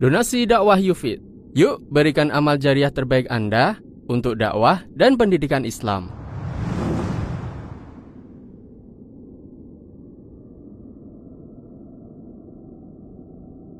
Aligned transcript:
Donasi 0.00 0.48
dakwah 0.48 0.80
Yufid. 0.80 1.20
Yuk 1.52 1.84
berikan 1.92 2.32
amal 2.32 2.56
jariah 2.56 2.88
terbaik 2.88 3.28
Anda 3.28 3.76
untuk 4.08 4.40
dakwah 4.40 4.80
dan 4.96 5.20
pendidikan 5.20 5.68
Islam. 5.68 6.08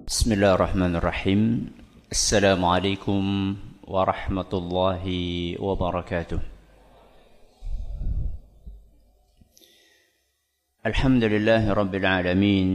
Bismillahirrahmanirrahim. 0.04 1.72
Assalamualaikum 2.12 3.57
warahmatullahi 3.89 5.57
wabarakatuh. 5.57 6.37
Alhamdulillahi 10.84 11.73
rabbil 11.73 12.05
alamin. 12.05 12.68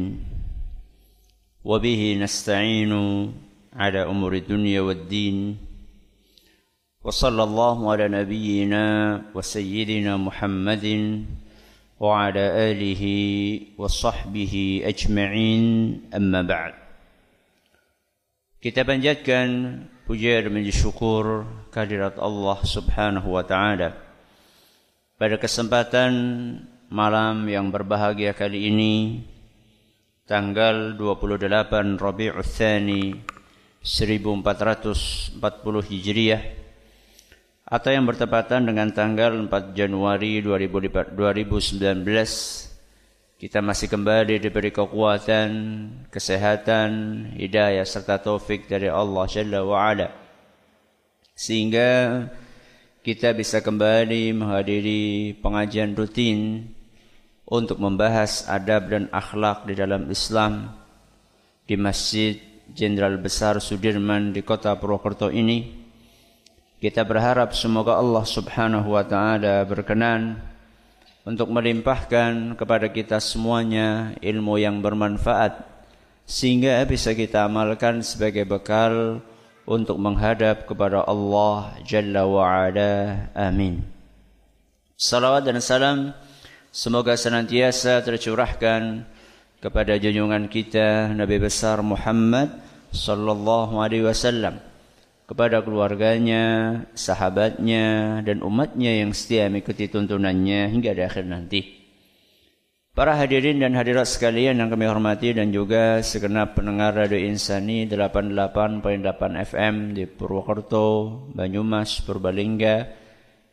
وبه 1.65 2.01
نستعين 2.21 2.93
على 3.73 4.05
أمور 4.05 4.33
الدنيا 4.45 4.81
والدين. 4.85 5.57
وصلى 7.01 7.43
الله 7.43 7.77
على 7.91 8.05
نبينا 8.21 8.85
وسيدنا 9.33 10.17
محمد 10.17 10.85
وعلى 11.99 12.45
آله 12.69 13.03
وصحبه 13.77 14.53
أجمعين. 14.85 15.65
أما 16.13 16.41
بعد. 16.41 16.73
كتابا 18.61 18.95
جدكا 18.95 19.41
بجير 20.09 20.49
من 20.49 20.65
الشكور 20.69 21.25
كهدرة 21.73 22.15
الله 22.21 22.59
سبحانه 22.65 23.25
وتعالى 23.25 23.89
pada 25.15 25.35
kesempatan 25.41 26.13
ملام 26.93 27.47
yang 27.49 27.73
berbahagia 27.73 28.37
kali 28.37 28.69
tanggal 30.25 30.97
28 30.97 32.01
Rabiul 32.01 32.41
Tsani 32.41 33.13
1440 33.85 35.37
Hijriah 35.85 36.41
atau 37.65 37.89
yang 37.93 38.09
bertepatan 38.09 38.65
dengan 38.65 38.89
tanggal 38.89 39.37
4 39.37 39.77
Januari 39.77 40.41
2019 40.41 41.13
kita 43.37 43.61
masih 43.61 43.85
kembali 43.85 44.41
diberi 44.41 44.73
kekuatan, 44.73 45.49
kesehatan, 46.09 46.89
hidayah 47.37 47.85
serta 47.85 48.17
taufik 48.17 48.65
dari 48.65 48.89
Allah 48.89 49.29
Jalla 49.29 49.61
wa 49.61 49.77
ala. 49.77 50.09
Sehingga 51.37 52.25
kita 53.05 53.37
bisa 53.37 53.61
kembali 53.61 54.33
menghadiri 54.33 55.37
pengajian 55.37 55.93
rutin 55.93 56.73
untuk 57.45 57.77
membahas 57.77 58.49
adab 58.49 58.89
dan 58.89 59.05
akhlak 59.13 59.69
di 59.69 59.77
dalam 59.77 60.09
Islam 60.09 60.73
di 61.65 61.77
Masjid 61.77 62.41
Jenderal 62.73 63.21
Besar 63.21 63.61
Sudirman 63.61 64.33
di 64.33 64.41
kota 64.41 64.73
Purwokerto 64.73 65.29
ini. 65.29 65.85
Kita 66.81 67.05
berharap 67.05 67.53
semoga 67.53 67.97
Allah 67.97 68.25
Subhanahu 68.25 68.93
wa 68.93 69.05
taala 69.05 69.65
berkenan 69.65 70.41
untuk 71.25 71.49
melimpahkan 71.49 72.53
kepada 72.57 72.89
kita 72.89 73.17
semuanya 73.17 74.13
ilmu 74.21 74.61
yang 74.61 74.81
bermanfaat 74.81 75.65
sehingga 76.25 76.81
bisa 76.85 77.13
kita 77.13 77.45
amalkan 77.45 78.01
sebagai 78.01 78.45
bekal 78.45 79.21
untuk 79.65 79.97
menghadap 79.97 80.69
kepada 80.69 81.05
Allah 81.05 81.73
Jalla 81.81 82.25
wa 82.25 82.45
Ala. 82.45 83.29
Amin. 83.33 83.81
Salawat 84.97 85.45
dan 85.49 85.57
salam 85.61 86.13
Semoga 86.75 87.15
senantiasa 87.15 88.03
tercurahkan 88.03 89.07
kepada 89.63 89.95
junjungan 89.95 90.51
kita 90.51 91.07
Nabi 91.15 91.39
besar 91.39 91.79
Muhammad 91.79 92.51
sallallahu 92.91 93.79
alaihi 93.79 94.03
wasallam 94.03 94.59
kepada 95.23 95.63
keluarganya, 95.63 96.83
sahabatnya 96.91 98.19
dan 98.27 98.43
umatnya 98.43 98.91
yang 98.91 99.15
setia 99.15 99.47
mengikuti 99.47 99.87
tuntunannya 99.87 100.67
hingga 100.75 100.91
di 100.91 100.99
akhir 101.07 101.23
nanti. 101.23 101.61
Para 102.91 103.15
hadirin 103.15 103.63
dan 103.63 103.71
hadirat 103.71 104.11
sekalian 104.11 104.59
yang 104.59 104.67
kami 104.67 104.83
hormati 104.83 105.31
dan 105.31 105.55
juga 105.55 106.03
segenap 106.03 106.59
pendengar 106.59 106.91
Radio 106.91 107.23
Insani 107.23 107.87
88.8 107.87 108.83
FM 109.47 109.95
di 109.95 110.03
Purwokerto, 110.11 111.23
Banyumas, 111.31 112.03
Purbalingga, 112.03 113.04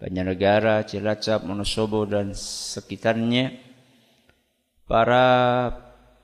Banjarnegara, 0.03 0.83
Cilacap, 0.83 1.47
Wonosobo 1.47 2.03
dan 2.11 2.35
sekitarnya. 2.35 3.55
Para 4.83 5.71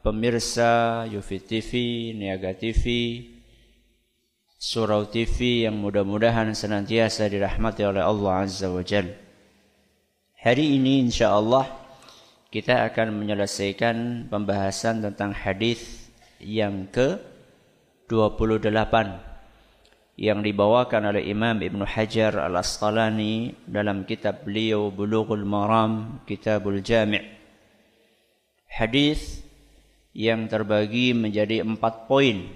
pemirsa 0.03 1.06
Yufi 1.06 1.39
TV, 1.39 1.71
Niaga 2.11 2.59
TV, 2.59 2.83
Surau 4.59 5.06
TV 5.06 5.62
yang 5.71 5.78
mudah-mudahan 5.78 6.50
senantiasa 6.59 7.31
dirahmati 7.31 7.87
oleh 7.87 8.03
Allah 8.03 8.43
Azza 8.43 8.67
wa 8.67 8.83
Jal. 8.83 9.15
Hari 10.43 10.75
ini 10.75 11.06
insya 11.06 11.31
Allah 11.38 11.71
kita 12.50 12.83
akan 12.83 13.15
menyelesaikan 13.15 14.27
pembahasan 14.27 15.06
tentang 15.06 15.31
hadis 15.31 16.11
yang 16.43 16.91
ke 16.91 17.22
28 18.11 19.28
yang 20.19 20.43
dibawakan 20.43 21.15
oleh 21.15 21.31
Imam 21.31 21.62
Ibn 21.62 21.87
Hajar 21.87 22.43
Al-Asqalani 22.43 23.55
dalam 23.71 24.03
kitab 24.03 24.43
beliau 24.43 24.91
Bulughul 24.91 25.47
Maram 25.47 26.19
Kitabul 26.27 26.83
Jami' 26.83 27.23
hadis 28.67 29.47
yang 30.11 30.51
terbagi 30.51 31.15
menjadi 31.15 31.62
empat 31.62 32.11
poin. 32.11 32.51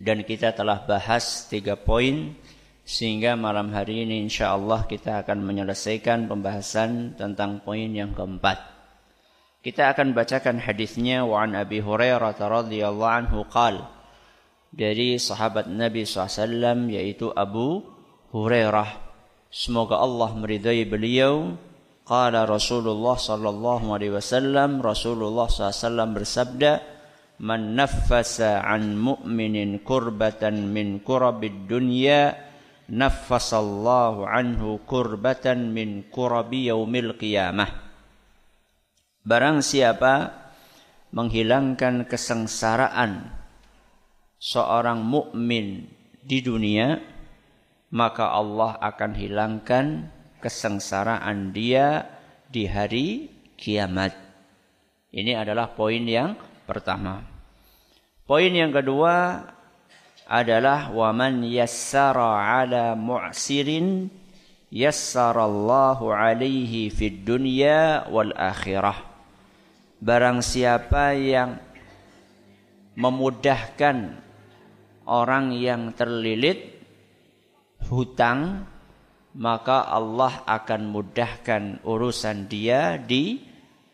Dan 0.00 0.26
kita 0.26 0.50
telah 0.50 0.82
bahas 0.82 1.46
tiga 1.46 1.78
poin 1.78 2.34
sehingga 2.82 3.38
malam 3.38 3.70
hari 3.70 4.02
ini 4.02 4.26
insya 4.26 4.50
Allah 4.56 4.90
kita 4.90 5.22
akan 5.22 5.46
menyelesaikan 5.46 6.26
pembahasan 6.26 7.14
tentang 7.14 7.62
poin 7.62 7.94
yang 7.94 8.10
keempat. 8.10 8.58
Kita 9.60 9.92
akan 9.92 10.16
bacakan 10.16 10.56
hadisnya. 10.58 11.22
Wa 11.22 11.44
an 11.44 11.54
Abi 11.54 11.84
Hurairah 11.84 12.32
radhiyallahu 12.32 13.12
anhu 13.12 13.44
qala 13.46 13.99
dari 14.70 15.18
sahabat 15.18 15.66
Nabi 15.66 16.06
SAW 16.06 16.90
yaitu 16.90 17.30
Abu 17.34 17.82
Hurairah. 18.30 19.10
Semoga 19.50 19.98
Allah 19.98 20.30
meridai 20.38 20.86
beliau. 20.86 21.58
Qala 22.06 22.42
Rasulullah 22.42 23.14
sallallahu 23.14 23.94
alaihi 23.94 24.18
wasallam 24.18 24.82
Rasulullah 24.82 25.46
SAW 25.46 26.10
bersabda 26.10 26.82
Man 27.40 27.72
naffasa 27.72 28.60
an 28.60 29.00
mu'minin 29.00 29.80
kurbatan 29.80 30.74
min 30.74 31.00
kurabid 31.00 31.70
dunya 31.70 32.36
naffasallahu 32.92 34.28
anhu 34.28 34.82
kurbatan 34.84 35.72
min 35.72 36.04
kurabi 36.12 36.68
yaumil 36.68 37.16
qiyamah 37.16 37.70
Barang 39.24 39.64
siapa 39.64 40.36
menghilangkan 41.16 42.04
kesengsaraan 42.04 43.39
seorang 44.40 45.04
mukmin 45.04 45.84
di 46.24 46.40
dunia 46.40 46.96
maka 47.92 48.32
Allah 48.32 48.80
akan 48.80 49.12
hilangkan 49.12 50.08
kesengsaraan 50.40 51.52
dia 51.52 52.08
di 52.48 52.64
hari 52.64 53.28
kiamat. 53.60 54.16
Ini 55.12 55.36
adalah 55.36 55.76
poin 55.76 56.00
yang 56.08 56.38
pertama. 56.64 57.20
Poin 58.24 58.48
yang 58.48 58.72
kedua 58.72 59.42
adalah 60.24 60.88
waman 60.94 61.42
yassara 61.44 62.62
ala 62.62 62.94
mu'sirin 62.94 64.06
yassarallahu 64.70 66.14
alaihi 66.14 66.88
fid 66.94 67.26
dunya 67.26 68.06
wal 68.06 68.30
akhirah. 68.38 68.96
Barang 69.98 70.40
siapa 70.40 71.12
yang 71.18 71.58
memudahkan 72.94 74.29
orang 75.10 75.50
yang 75.58 75.90
terlilit 75.98 76.78
hutang 77.90 78.70
maka 79.34 79.86
Allah 79.86 80.42
akan 80.46 80.90
mudahkan 80.90 81.82
urusan 81.86 82.46
dia 82.50 82.98
di 82.98 83.42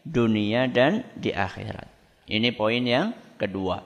dunia 0.01 0.69
dan 0.69 1.05
di 1.17 1.33
akhirat. 1.33 1.89
Ini 2.29 2.53
poin 2.57 2.85
yang 2.85 3.13
kedua. 3.37 3.83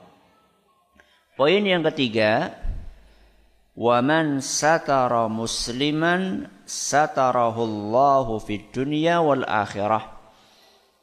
Poin 1.35 1.63
yang 1.65 1.83
ketiga, 1.91 2.53
man 3.75 4.45
satara 4.45 5.27
musliman 5.27 6.47
satarahullahu 6.69 8.39
fid 8.45 8.71
dunya 8.71 9.19
wal 9.25 9.43
akhirah. 9.49 10.21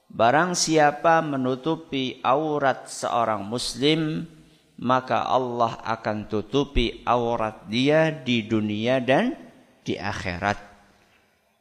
Barang 0.08 0.56
siapa 0.56 1.20
menutupi 1.20 2.24
aurat 2.24 2.88
seorang 2.88 3.44
muslim, 3.44 4.24
maka 4.78 5.26
Allah 5.26 5.82
akan 5.82 6.30
tutupi 6.30 7.02
aurat 7.04 7.66
dia 7.66 8.14
di 8.14 8.46
dunia 8.46 9.02
dan 9.02 9.34
di 9.82 9.98
akhirat. 9.98 10.58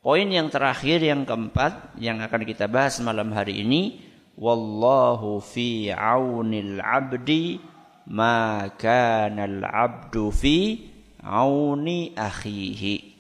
Poin 0.05 0.29
yang 0.29 0.47
terakhir 0.53 1.03
yang 1.03 1.27
keempat 1.27 1.99
yang 1.99 2.23
akan 2.23 2.47
kita 2.47 2.71
bahas 2.71 3.03
malam 3.03 3.35
hari 3.35 3.67
ini 3.67 3.99
wallahu 4.39 5.43
fi 5.43 5.91
aunil 5.91 6.79
abdi 6.79 7.59
ma 8.07 8.71
kana 8.79 9.51
al-'abdu 9.51 10.31
fi 10.31 10.87
auni 11.27 12.15
akhihi. 12.15 13.19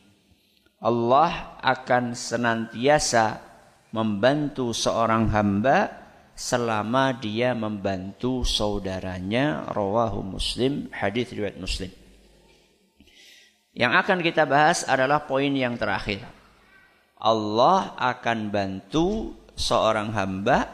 Allah 0.78 1.58
akan 1.58 2.14
senantiasa 2.14 3.42
membantu 3.90 4.70
seorang 4.70 5.26
hamba 5.32 6.05
selama 6.36 7.16
dia 7.16 7.56
membantu 7.56 8.44
saudaranya 8.44 9.64
rawahu 9.72 10.36
muslim 10.36 10.92
hadis 10.92 11.32
riwayat 11.32 11.56
muslim. 11.56 11.88
Yang 13.72 13.92
akan 14.04 14.18
kita 14.20 14.44
bahas 14.44 14.84
adalah 14.84 15.24
poin 15.24 15.52
yang 15.52 15.80
terakhir. 15.80 16.20
Allah 17.16 17.96
akan 17.96 18.52
bantu 18.52 19.32
seorang 19.56 20.12
hamba 20.12 20.68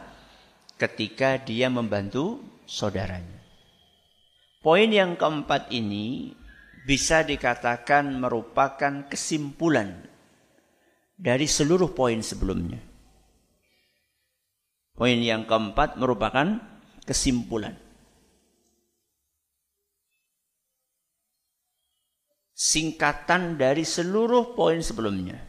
ketika 0.75 1.39
dia 1.39 1.71
membantu 1.71 2.43
saudaranya. 2.67 3.39
Poin 4.59 4.87
yang 4.91 5.15
keempat 5.15 5.71
ini 5.71 6.35
bisa 6.83 7.23
dikatakan 7.23 8.19
merupakan 8.19 9.07
kesimpulan 9.07 10.03
dari 11.15 11.47
seluruh 11.47 11.91
poin 11.95 12.19
sebelumnya. 12.19 12.92
Poin 14.93 15.17
yang 15.17 15.49
keempat 15.49 15.97
merupakan 15.97 16.61
kesimpulan. 17.03 17.73
Singkatan 22.53 23.57
dari 23.57 23.81
seluruh 23.81 24.53
poin 24.53 24.79
sebelumnya. 24.79 25.41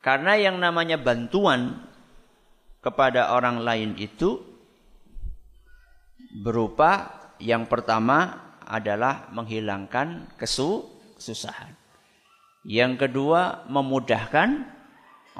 Karena 0.00 0.36
yang 0.36 0.60
namanya 0.60 1.00
bantuan 1.00 1.88
kepada 2.84 3.32
orang 3.36 3.60
lain 3.60 3.96
itu 3.96 4.40
berupa 6.44 7.20
yang 7.40 7.64
pertama 7.66 8.52
adalah 8.64 9.28
menghilangkan 9.32 10.36
kesu 10.38 10.84
kesusahan. 11.16 11.74
Yang 12.64 13.08
kedua, 13.08 13.64
memudahkan 13.72 14.68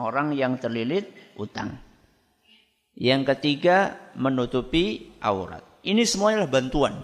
orang 0.01 0.33
yang 0.33 0.57
terlilit 0.57 1.13
utang. 1.37 1.90
Yang 3.01 3.33
ketiga, 3.33 3.97
menutupi 4.13 5.09
aurat. 5.25 5.65
Ini 5.81 6.05
semuanya 6.05 6.45
adalah 6.45 6.53
bantuan. 6.53 6.95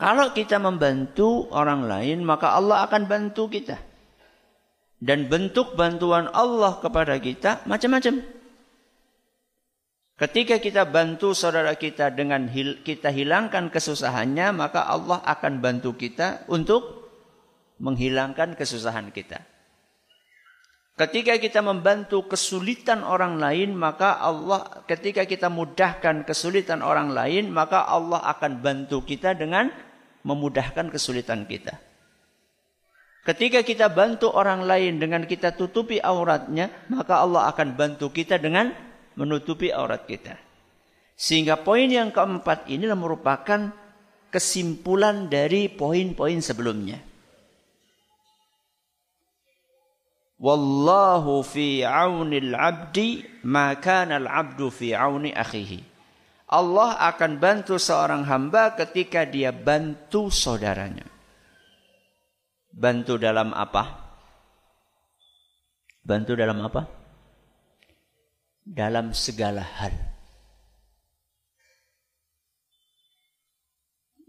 Kalau 0.00 0.32
kita 0.32 0.56
membantu 0.56 1.52
orang 1.52 1.84
lain, 1.84 2.24
maka 2.24 2.56
Allah 2.56 2.88
akan 2.88 3.04
bantu 3.04 3.52
kita. 3.52 3.76
Dan 4.96 5.28
bentuk 5.28 5.76
bantuan 5.76 6.32
Allah 6.32 6.80
kepada 6.80 7.20
kita 7.20 7.60
macam-macam. 7.68 8.24
Ketika 10.16 10.56
kita 10.56 10.88
bantu 10.88 11.36
saudara 11.36 11.76
kita 11.76 12.12
dengan 12.12 12.48
hil 12.48 12.80
kita 12.80 13.12
hilangkan 13.12 13.68
kesusahannya, 13.68 14.52
maka 14.56 14.88
Allah 14.88 15.20
akan 15.24 15.60
bantu 15.60 15.96
kita 15.96 16.48
untuk 16.48 17.08
menghilangkan 17.80 18.56
kesusahan 18.56 19.12
kita. 19.12 19.49
Ketika 21.00 21.40
kita 21.40 21.64
membantu 21.64 22.28
kesulitan 22.28 23.00
orang 23.00 23.40
lain, 23.40 23.72
maka 23.72 24.20
Allah 24.20 24.84
ketika 24.84 25.24
kita 25.24 25.48
mudahkan 25.48 26.28
kesulitan 26.28 26.84
orang 26.84 27.08
lain, 27.08 27.48
maka 27.48 27.88
Allah 27.88 28.20
akan 28.36 28.60
bantu 28.60 29.00
kita 29.00 29.32
dengan 29.32 29.72
memudahkan 30.28 30.92
kesulitan 30.92 31.48
kita. 31.48 31.80
Ketika 33.24 33.64
kita 33.64 33.88
bantu 33.88 34.28
orang 34.28 34.60
lain 34.68 35.00
dengan 35.00 35.24
kita 35.24 35.56
tutupi 35.56 35.96
auratnya, 36.04 36.68
maka 36.92 37.24
Allah 37.24 37.48
akan 37.48 37.80
bantu 37.80 38.12
kita 38.12 38.36
dengan 38.36 38.68
menutupi 39.16 39.72
aurat 39.72 40.04
kita. 40.04 40.36
Sehingga 41.16 41.64
poin 41.64 41.88
yang 41.88 42.12
keempat 42.12 42.68
ini 42.68 42.84
merupakan 42.92 43.72
kesimpulan 44.28 45.32
dari 45.32 45.72
poin-poin 45.72 46.44
sebelumnya. 46.44 47.09
Wallahu 50.40 51.44
fi 51.44 51.84
aunil 51.84 52.56
abdi 52.56 53.20
maka 53.44 54.08
al 54.08 54.24
abdu 54.24 54.72
fi 54.72 54.96
auni 54.96 55.36
akhihi. 55.36 55.84
Allah 56.50 56.96
akan 57.12 57.38
bantu 57.38 57.76
seorang 57.78 58.26
hamba 58.26 58.74
ketika 58.74 59.28
dia 59.28 59.52
bantu 59.52 60.32
saudaranya. 60.32 61.06
Bantu 62.72 63.20
dalam 63.20 63.52
apa? 63.52 63.84
Bantu 66.00 66.32
dalam 66.34 66.58
apa? 66.64 67.00
dalam 68.70 69.10
segala 69.10 69.66
hal. 69.66 69.94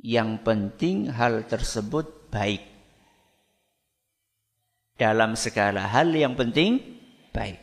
Yang 0.02 0.32
penting 0.42 0.98
hal 1.14 1.46
tersebut 1.46 2.34
baik. 2.34 2.71
Dalam 5.02 5.34
segala 5.34 5.90
hal 5.90 6.14
yang 6.14 6.38
penting 6.38 6.78
baik. 7.34 7.58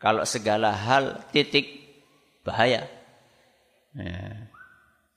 Kalau 0.00 0.24
segala 0.24 0.72
hal 0.72 1.28
titik 1.28 1.68
bahaya. 2.40 2.88
Ya. 3.92 4.48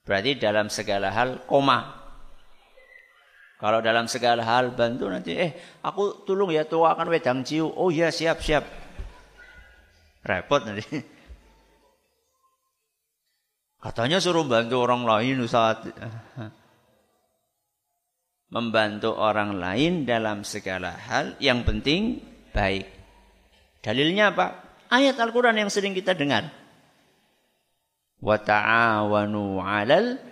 Berarti 0.03 0.35
dalam 0.35 0.67
segala 0.67 1.07
hal 1.15 1.47
koma. 1.47 2.03
Kalau 3.55 3.79
dalam 3.79 4.11
segala 4.11 4.43
hal 4.43 4.75
bantu 4.75 5.07
nanti 5.07 5.39
eh 5.39 5.55
aku 5.79 6.27
tolong 6.27 6.51
ya 6.51 6.67
tua 6.67 6.99
akan 6.99 7.07
wedang 7.07 7.39
ciu. 7.47 7.71
Oh 7.71 7.87
ya 7.87 8.11
siap 8.11 8.43
siap. 8.43 8.67
Repot 10.19 10.67
nanti. 10.67 10.83
Katanya 13.87 14.19
suruh 14.19 14.43
bantu 14.43 14.83
orang 14.83 15.07
lain 15.07 15.47
Ustaz. 15.47 15.87
Membantu 18.55 19.11
orang 19.11 19.59
lain 19.59 20.07
dalam 20.07 20.47
segala 20.47 20.95
hal 20.95 21.35
yang 21.43 21.67
penting 21.67 22.23
baik. 22.55 22.87
Dalilnya 23.83 24.31
apa? 24.31 24.63
Ayat 24.87 25.19
Al-Quran 25.19 25.59
yang 25.59 25.67
sering 25.67 25.91
kita 25.91 26.15
dengar. 26.15 26.47
Wa 28.23 28.39
ta'awanu 28.39 29.59
'alal 29.59 30.23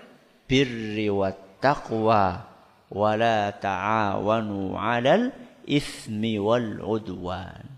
birri 0.47 1.11
wat 1.11 1.59
taqwa 1.59 2.47
wa 2.87 3.11
la 3.19 3.51
ta'awanu 3.51 4.79
'alal 4.79 5.35
ismi 5.67 6.39
wal 6.39 6.79
udwan 6.79 7.73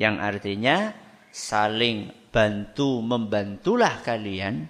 yang 0.00 0.16
artinya 0.16 0.96
saling 1.28 2.08
bantu 2.32 3.04
membantulah 3.04 4.00
kalian 4.00 4.64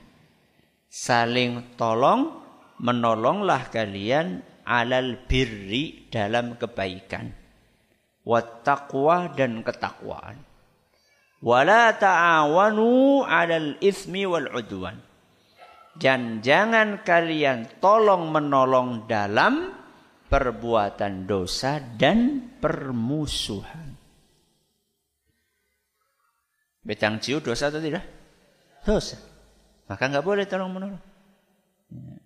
saling 0.90 1.76
tolong 1.78 2.34
menolonglah 2.80 3.68
kalian 3.68 4.40
alal 4.64 5.20
birri 5.28 6.08
dalam 6.08 6.56
kebaikan 6.56 7.28
wat 8.24 8.64
taqwa 8.64 9.28
dan 9.36 9.60
ketakwaan 9.60 10.40
wala 11.44 11.92
ta'awanu 11.92 13.24
alal 13.28 13.76
ismi 13.84 14.24
wal 14.24 14.48
udwan 14.56 14.96
dan 16.00 16.40
jangan 16.40 17.04
kalian 17.04 17.68
tolong 17.84 18.32
menolong 18.32 19.04
dalam 19.04 19.76
perbuatan 20.32 21.28
dosa 21.28 21.76
dan 22.00 22.48
permusuhan 22.62 24.00
Betang 26.80 27.20
ciu 27.20 27.44
dosa 27.44 27.68
atau 27.68 27.76
tidak? 27.76 28.04
Dosa. 28.80 29.20
Maka 29.84 30.08
nggak 30.08 30.24
boleh 30.24 30.48
tolong 30.48 30.72
menolong. 30.72 31.02
Ya. 31.92 32.19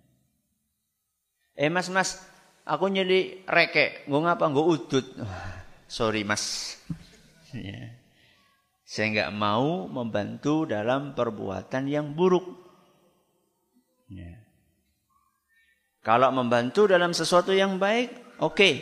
Eh 1.55 1.71
mas 1.71 1.87
mas, 1.87 2.19
aku 2.67 2.91
nyeli 2.91 3.47
reke, 3.47 4.03
gue 4.03 4.19
ngapa 4.19 4.51
gue 4.51 4.65
udut. 4.65 5.07
Sorry 5.87 6.27
mas. 6.27 6.43
Ya. 7.55 7.87
Saya 8.83 9.15
nggak 9.15 9.31
mau 9.31 9.87
membantu 9.87 10.67
dalam 10.67 11.15
perbuatan 11.15 11.87
yang 11.87 12.11
buruk. 12.11 12.43
Ya. 14.11 14.43
Kalau 16.03 16.35
membantu 16.35 16.85
dalam 16.91 17.15
sesuatu 17.15 17.55
yang 17.55 17.79
baik, 17.79 18.11
oke. 18.43 18.51
Okay. 18.51 18.75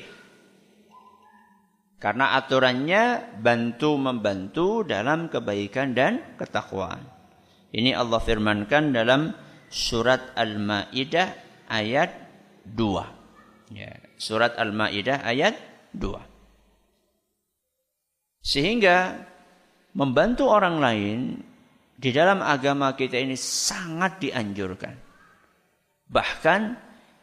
Karena 2.01 2.35
aturannya 2.35 3.37
bantu 3.39 3.95
membantu 3.95 4.81
dalam 4.83 5.29
kebaikan 5.29 5.93
dan 5.93 6.35
ketakwaan. 6.35 7.05
Ini 7.71 7.95
Allah 7.95 8.19
firmankan 8.19 8.91
dalam 8.91 9.31
surat 9.71 10.35
Al-Maidah 10.35 11.29
ayat 11.71 12.22
2. 12.67 13.75
Ya, 13.75 13.91
surat 14.15 14.55
Al-Maidah 14.55 15.23
ayat 15.23 15.57
2. 15.95 16.19
Sehingga 18.43 19.23
membantu 19.95 20.51
orang 20.51 20.77
lain 20.83 21.19
di 21.95 22.09
dalam 22.11 22.43
agama 22.43 22.91
kita 22.97 23.15
ini 23.15 23.39
sangat 23.39 24.19
dianjurkan. 24.19 24.95
Bahkan 26.11 26.61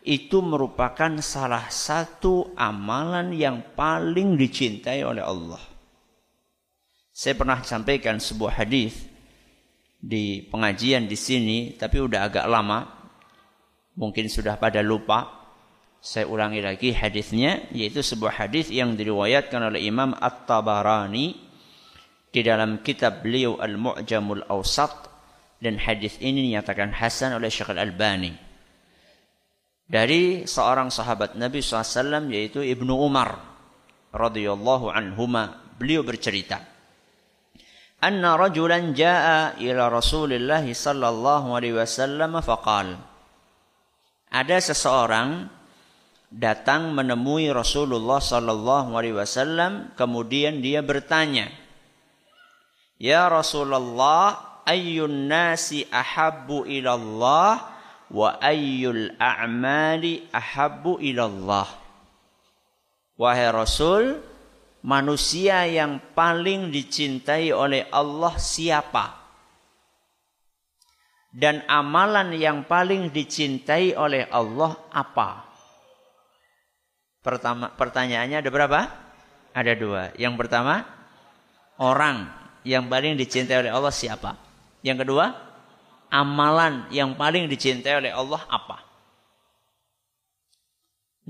itu 0.00 0.40
merupakan 0.40 1.12
salah 1.20 1.68
satu 1.68 2.56
amalan 2.56 3.36
yang 3.36 3.76
paling 3.76 4.40
dicintai 4.40 5.04
oleh 5.04 5.20
Allah. 5.20 5.60
Saya 7.12 7.36
pernah 7.36 7.60
sampaikan 7.60 8.16
sebuah 8.16 8.64
hadis 8.64 8.96
di 10.00 10.40
pengajian 10.48 11.04
di 11.04 11.18
sini, 11.20 11.76
tapi 11.76 12.00
udah 12.00 12.32
agak 12.32 12.48
lama. 12.48 12.99
Mungkin 13.98 14.30
sudah 14.30 14.60
pada 14.60 14.84
lupa. 14.84 15.40
Saya 16.00 16.24
ulangi 16.28 16.64
lagi 16.64 16.96
hadisnya, 16.96 17.68
yaitu 17.76 18.00
sebuah 18.00 18.40
hadis 18.40 18.72
yang 18.72 18.96
diriwayatkan 18.96 19.60
oleh 19.60 19.84
Imam 19.84 20.16
At-Tabarani 20.16 21.36
di 22.30 22.40
dalam 22.40 22.80
kitab 22.80 23.26
beliau 23.26 23.58
Al-Mu'jamul 23.60 24.46
Awsat 24.48 25.10
dan 25.60 25.76
hadis 25.76 26.16
ini 26.22 26.50
dinyatakan 26.50 26.94
hasan 26.94 27.36
oleh 27.36 27.52
Syekh 27.52 27.74
Al-Albani 27.74 28.32
dari 29.90 30.46
seorang 30.46 30.88
sahabat 30.88 31.34
Nabi 31.34 31.58
SAW 31.58 32.30
yaitu 32.30 32.62
Ibnu 32.62 32.94
Umar 32.94 33.42
radhiyallahu 34.14 34.94
anhuma 34.94 35.58
beliau 35.76 36.06
bercerita 36.06 36.62
anna 37.98 38.38
rajulan 38.38 38.94
jaa 38.94 39.58
ila 39.58 39.90
Rasulillah 39.90 40.62
sallallahu 40.62 41.58
alaihi 41.58 41.74
wasallam 41.74 42.38
faqal 42.38 42.94
ada 44.30 44.56
seseorang 44.62 45.50
datang 46.30 46.94
menemui 46.94 47.50
Rasulullah 47.50 48.22
sallallahu 48.22 48.94
alaihi 48.94 49.18
wasallam 49.18 49.90
kemudian 49.98 50.62
dia 50.62 50.80
bertanya 50.80 51.50
Ya 53.00 53.26
Rasulullah 53.26 54.62
ayyun 54.62 55.26
nasi 55.26 55.82
ahabbu 55.90 56.68
ilallah 56.70 57.58
wa 58.10 58.38
ayyul 58.38 59.18
a'mali 59.18 60.30
ahabbu 60.30 61.02
ilallah 61.02 61.66
Wahai 63.20 63.52
Rasul 63.52 64.16
manusia 64.80 65.68
yang 65.68 66.00
paling 66.16 66.72
dicintai 66.72 67.52
oleh 67.52 67.84
Allah 67.92 68.32
siapa? 68.40 69.19
Dan 71.30 71.62
amalan 71.70 72.34
yang 72.34 72.66
paling 72.66 73.14
dicintai 73.14 73.94
oleh 73.94 74.26
Allah 74.34 74.74
apa? 74.90 75.46
Pertama, 77.22 77.70
pertanyaannya 77.70 78.42
ada 78.42 78.50
berapa? 78.50 78.80
Ada 79.54 79.72
dua. 79.78 80.10
Yang 80.18 80.34
pertama, 80.42 80.82
orang 81.78 82.26
yang 82.66 82.90
paling 82.90 83.14
dicintai 83.14 83.62
oleh 83.62 83.70
Allah 83.70 83.94
siapa? 83.94 84.34
Yang 84.82 85.06
kedua, 85.06 85.30
amalan 86.10 86.90
yang 86.90 87.14
paling 87.14 87.46
dicintai 87.46 88.02
oleh 88.02 88.10
Allah 88.10 88.42
apa? 88.50 88.82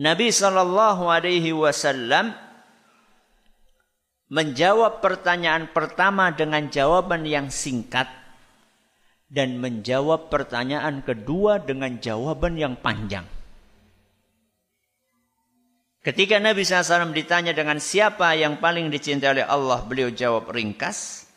Nabi 0.01 0.33
Shallallahu 0.33 1.13
Alaihi 1.13 1.53
Wasallam 1.53 2.33
menjawab 4.33 5.05
pertanyaan 5.05 5.69
pertama 5.75 6.33
dengan 6.33 6.71
jawaban 6.71 7.27
yang 7.29 7.51
singkat 7.51 8.20
dan 9.31 9.63
menjawab 9.63 10.27
pertanyaan 10.27 11.07
kedua 11.07 11.63
dengan 11.63 12.03
jawaban 12.03 12.59
yang 12.59 12.75
panjang. 12.75 13.25
Ketika 16.03 16.43
Nabi 16.43 16.67
SAW 16.67 17.15
ditanya 17.15 17.55
dengan 17.55 17.79
siapa 17.79 18.35
yang 18.35 18.59
paling 18.59 18.91
dicintai 18.91 19.39
oleh 19.39 19.47
Allah, 19.47 19.87
beliau 19.87 20.11
jawab 20.11 20.51
ringkas. 20.51 21.31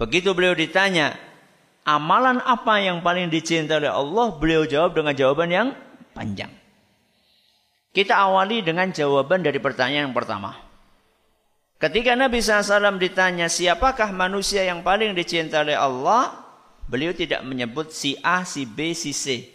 Begitu 0.00 0.34
beliau 0.34 0.56
ditanya, 0.56 1.14
amalan 1.86 2.42
apa 2.42 2.82
yang 2.82 3.04
paling 3.04 3.30
dicintai 3.30 3.84
oleh 3.84 3.92
Allah, 3.92 4.32
beliau 4.34 4.66
jawab 4.66 4.96
dengan 4.96 5.14
jawaban 5.14 5.50
yang 5.52 5.68
panjang. 6.16 6.50
Kita 7.92 8.16
awali 8.16 8.64
dengan 8.64 8.90
jawaban 8.90 9.44
dari 9.44 9.60
pertanyaan 9.60 10.10
yang 10.10 10.16
pertama. 10.16 10.56
Ketika 11.76 12.16
Nabi 12.16 12.40
SAW 12.40 12.96
ditanya 12.96 13.52
siapakah 13.52 14.08
manusia 14.08 14.64
yang 14.64 14.80
paling 14.80 15.12
dicintai 15.12 15.68
oleh 15.68 15.76
Allah, 15.76 16.45
beliau 16.86 17.12
tidak 17.14 17.42
menyebut 17.42 17.90
si 17.90 18.18
A, 18.22 18.46
si 18.46 18.66
B, 18.66 18.94
si 18.94 19.10
C. 19.10 19.46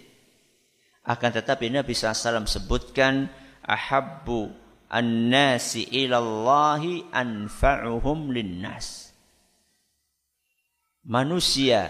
Akan 1.01 1.33
tetapi 1.33 1.73
Nabi 1.73 1.97
SAW 1.97 2.45
sebutkan 2.45 3.25
ahabbu 3.65 4.51
an-nasi 4.91 5.87
ilallahi 5.89 7.09
anfa'uhum 7.09 8.29
linnas. 8.29 9.15
Manusia 11.01 11.89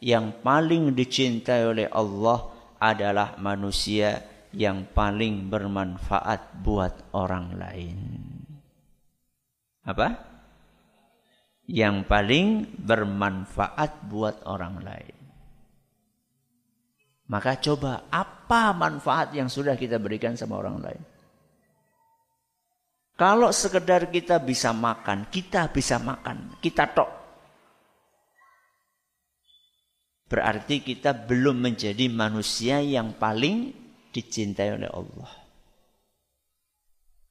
yang 0.00 0.40
paling 0.40 0.96
dicintai 0.96 1.68
oleh 1.68 1.90
Allah 1.92 2.48
adalah 2.80 3.36
manusia 3.36 4.24
yang 4.56 4.88
paling 4.88 5.52
bermanfaat 5.52 6.64
buat 6.64 7.12
orang 7.12 7.46
lain. 7.60 8.00
Apa? 9.84 10.35
Yang 11.66 12.06
paling 12.06 12.46
bermanfaat 12.78 14.06
buat 14.06 14.46
orang 14.46 14.86
lain. 14.86 15.16
Maka 17.26 17.58
coba 17.58 18.06
apa 18.06 18.70
manfaat 18.70 19.34
yang 19.34 19.50
sudah 19.50 19.74
kita 19.74 19.98
berikan 19.98 20.38
sama 20.38 20.62
orang 20.62 20.78
lain? 20.78 21.02
Kalau 23.16 23.48
sekedar 23.50 24.12
kita 24.12 24.38
bisa 24.38 24.70
makan, 24.70 25.26
kita 25.32 25.72
bisa 25.72 25.96
makan, 25.98 26.60
kita 26.62 26.86
tok. 26.92 27.10
Berarti 30.28 30.84
kita 30.84 31.16
belum 31.16 31.64
menjadi 31.64 32.06
manusia 32.12 32.78
yang 32.84 33.16
paling 33.16 33.72
dicintai 34.12 34.74
oleh 34.74 34.90
Allah. 34.92 35.32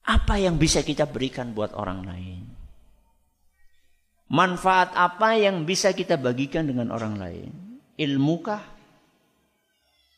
Apa 0.06 0.42
yang 0.42 0.58
bisa 0.58 0.82
kita 0.82 1.06
berikan 1.06 1.54
buat 1.54 1.70
orang 1.76 2.00
lain? 2.02 2.55
Manfaat 4.26 4.90
apa 4.98 5.38
yang 5.38 5.62
bisa 5.62 5.94
kita 5.94 6.18
bagikan 6.18 6.66
dengan 6.66 6.90
orang 6.90 7.14
lain? 7.14 7.50
Ilmukah? 7.94 8.58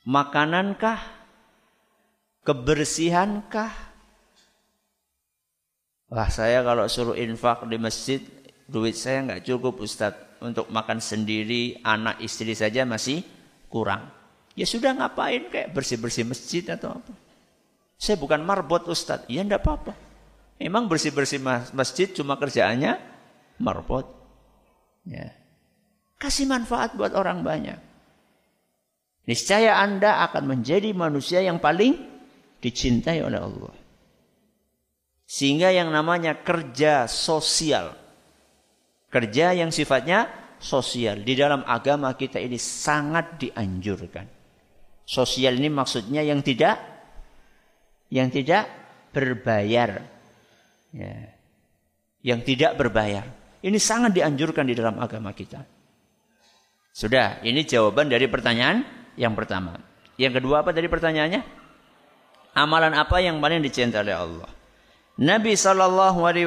Makanankah? 0.08 1.00
Kebersihankah? 2.40 3.72
Wah 6.08 6.30
saya 6.32 6.64
kalau 6.64 6.88
suruh 6.88 7.12
infak 7.20 7.68
di 7.68 7.76
masjid, 7.76 8.24
duit 8.64 8.96
saya 8.96 9.28
nggak 9.28 9.44
cukup 9.44 9.84
Ustadz. 9.84 10.24
Untuk 10.38 10.70
makan 10.70 11.02
sendiri, 11.02 11.82
anak 11.82 12.22
istri 12.22 12.54
saja 12.54 12.86
masih 12.86 13.26
kurang. 13.66 14.06
Ya 14.54 14.64
sudah 14.64 14.94
ngapain 14.94 15.50
kayak 15.50 15.74
bersih-bersih 15.74 16.22
masjid 16.22 16.62
atau 16.70 16.94
apa. 16.94 17.12
Saya 17.98 18.16
bukan 18.16 18.40
marbot 18.46 18.86
Ustadz. 18.86 19.26
Ya 19.26 19.42
enggak 19.42 19.66
apa-apa. 19.66 19.98
Emang 20.56 20.86
bersih-bersih 20.86 21.42
masjid 21.74 22.06
cuma 22.14 22.38
kerjaannya 22.38 23.17
marbot. 23.60 24.06
Ya. 25.06 25.34
Kasih 26.18 26.50
manfaat 26.50 26.98
buat 26.98 27.14
orang 27.14 27.46
banyak. 27.46 27.78
Niscaya 29.28 29.78
Anda 29.78 30.24
akan 30.24 30.56
menjadi 30.56 30.90
manusia 30.96 31.44
yang 31.44 31.60
paling 31.60 31.94
dicintai 32.64 33.20
oleh 33.20 33.38
Allah. 33.38 33.74
Sehingga 35.28 35.68
yang 35.68 35.92
namanya 35.92 36.40
kerja 36.40 37.04
sosial. 37.04 37.92
Kerja 39.12 39.52
yang 39.52 39.68
sifatnya 39.68 40.32
sosial. 40.56 41.20
Di 41.20 41.36
dalam 41.36 41.60
agama 41.68 42.16
kita 42.16 42.40
ini 42.40 42.56
sangat 42.56 43.36
dianjurkan. 43.36 44.26
Sosial 45.04 45.60
ini 45.60 45.68
maksudnya 45.68 46.24
yang 46.24 46.40
tidak 46.40 46.80
yang 48.08 48.32
tidak 48.32 48.64
berbayar. 49.12 50.00
Ya. 50.96 51.36
Yang 52.24 52.40
tidak 52.48 52.80
berbayar. 52.80 53.28
Ini 53.68 53.76
sangat 53.76 54.16
dianjurkan 54.16 54.64
di 54.64 54.72
dalam 54.72 54.96
agama 54.96 55.36
kita. 55.36 55.60
Sudah, 56.88 57.44
ini 57.44 57.68
jawaban 57.68 58.08
dari 58.08 58.24
pertanyaan 58.24 58.80
yang 59.20 59.36
pertama. 59.36 59.76
Yang 60.16 60.40
kedua 60.40 60.64
apa 60.64 60.72
dari 60.72 60.88
pertanyaannya? 60.88 61.44
Amalan 62.56 62.96
apa 62.96 63.20
yang 63.20 63.44
paling 63.44 63.60
dicintai 63.60 64.08
oleh 64.08 64.16
Allah? 64.16 64.50
Nabi 65.20 65.52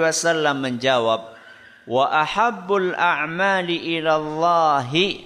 wasallam 0.01 0.65
menjawab, 0.65 1.37
"Wa 1.85 2.05
ahabbul 2.25 2.97
a'mali 2.97 4.01
ila 4.01 4.17
Allahi 4.17 5.21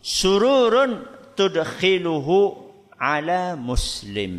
sururun 0.00 1.04
tudkhiluhu 1.36 2.38
ala 2.96 3.60
muslim." 3.60 4.34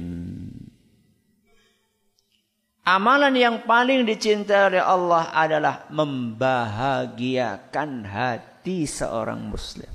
Amalan 2.88 3.36
yang 3.36 3.68
paling 3.68 4.08
dicintai 4.08 4.72
oleh 4.72 4.80
Allah 4.80 5.28
adalah 5.36 5.92
membahagiakan 5.92 8.08
hati 8.08 8.88
seorang 8.88 9.52
muslim. 9.52 9.92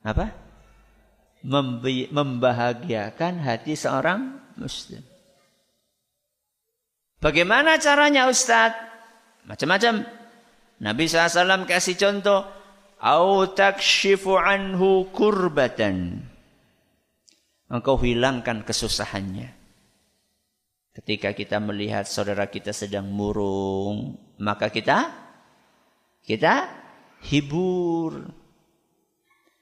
Apa? 0.00 0.48
membahagiakan 1.44 3.40
hati 3.40 3.72
seorang 3.72 4.52
muslim. 4.60 5.00
Bagaimana 7.20 7.80
caranya 7.80 8.28
Ustaz? 8.28 8.76
Macam-macam. 9.44 10.04
Nabi 10.80 11.04
SAW 11.08 11.68
kasih 11.68 11.96
contoh. 11.96 12.44
Au 13.00 13.48
takshifu 13.48 14.36
anhu 14.36 15.08
kurbatan. 15.12 16.24
Engkau 17.72 17.96
hilangkan 18.00 18.64
kesusahannya. 18.64 19.59
Ketika 20.90 21.30
kita 21.38 21.62
melihat 21.62 22.02
saudara 22.10 22.50
kita 22.50 22.74
sedang 22.74 23.06
murung, 23.06 24.18
maka 24.42 24.74
kita 24.74 25.06
kita 26.26 26.66
hibur. 27.30 28.26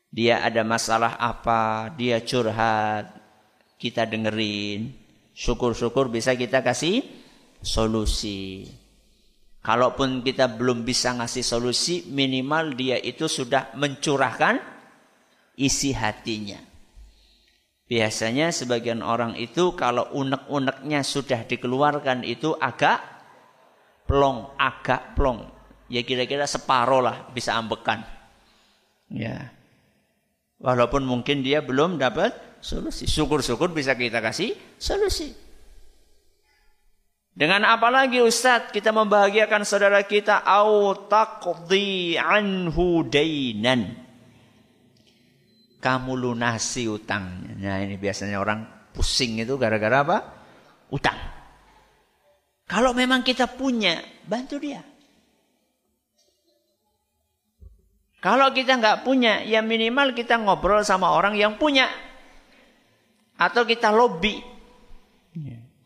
Dia 0.09 0.41
ada 0.41 0.65
masalah 0.65 1.21
apa, 1.21 1.93
dia 1.93 2.25
curhat, 2.25 3.13
kita 3.77 4.09
dengerin. 4.09 4.97
Syukur-syukur 5.37 6.09
bisa 6.09 6.33
kita 6.33 6.65
kasih 6.65 7.05
solusi. 7.61 8.67
Kalaupun 9.61 10.25
kita 10.25 10.49
belum 10.49 10.83
bisa 10.83 11.13
ngasih 11.13 11.45
solusi, 11.45 12.09
minimal 12.09 12.73
dia 12.73 12.97
itu 12.97 13.29
sudah 13.29 13.77
mencurahkan 13.77 14.59
isi 15.61 15.93
hatinya. 15.93 16.68
Biasanya 17.89 18.53
sebagian 18.53 19.01
orang 19.01 19.33
itu 19.41 19.73
kalau 19.73 20.13
unek-uneknya 20.13 21.01
sudah 21.01 21.49
dikeluarkan 21.49 22.21
itu 22.21 22.53
agak 22.53 23.01
plong, 24.05 24.53
agak 24.61 25.17
plong. 25.17 25.49
Ya 25.89 26.05
kira-kira 26.05 26.45
separoh 26.45 27.01
lah 27.01 27.33
bisa 27.33 27.57
ambekan. 27.57 28.05
Ya. 29.09 29.57
Walaupun 30.61 31.09
mungkin 31.09 31.41
dia 31.41 31.65
belum 31.65 31.97
dapat 31.97 32.61
solusi. 32.61 33.09
Syukur-syukur 33.09 33.73
bisa 33.73 33.97
kita 33.97 34.21
kasih 34.21 34.53
solusi. 34.77 35.33
Dengan 37.39 37.63
apa 37.71 37.89
lagi 37.89 38.19
Ustaz 38.19 38.75
kita 38.75 38.91
membahagiakan 38.91 39.63
saudara 39.63 40.03
kita 40.03 40.43
au 40.43 40.93
taqdi 41.09 42.19
anhu 42.19 43.07
dainan. 43.07 44.08
Kamu 45.79 46.13
lunasi 46.19 46.91
utangnya. 46.91 47.55
Nah 47.55 47.79
ini 47.83 47.95
biasanya 47.95 48.43
orang 48.43 48.91
pusing 48.91 49.39
itu 49.39 49.55
gara-gara 49.55 50.03
apa? 50.03 50.19
Utang. 50.91 51.15
Kalau 52.69 52.93
memang 52.93 53.23
kita 53.23 53.47
punya, 53.47 54.03
bantu 54.27 54.59
dia. 54.61 54.83
Kalau 58.19 58.51
kita 58.51 58.77
nggak 58.83 59.07
punya, 59.07 59.47
ya 59.47 59.63
minimal 59.63 60.11
kita 60.13 60.43
ngobrol 60.43 60.83
sama 60.83 61.15
orang 61.15 61.39
yang 61.39 61.55
punya. 61.55 61.87
Atau 63.39 63.63
kita 63.63 63.95
lobby. 63.95 64.43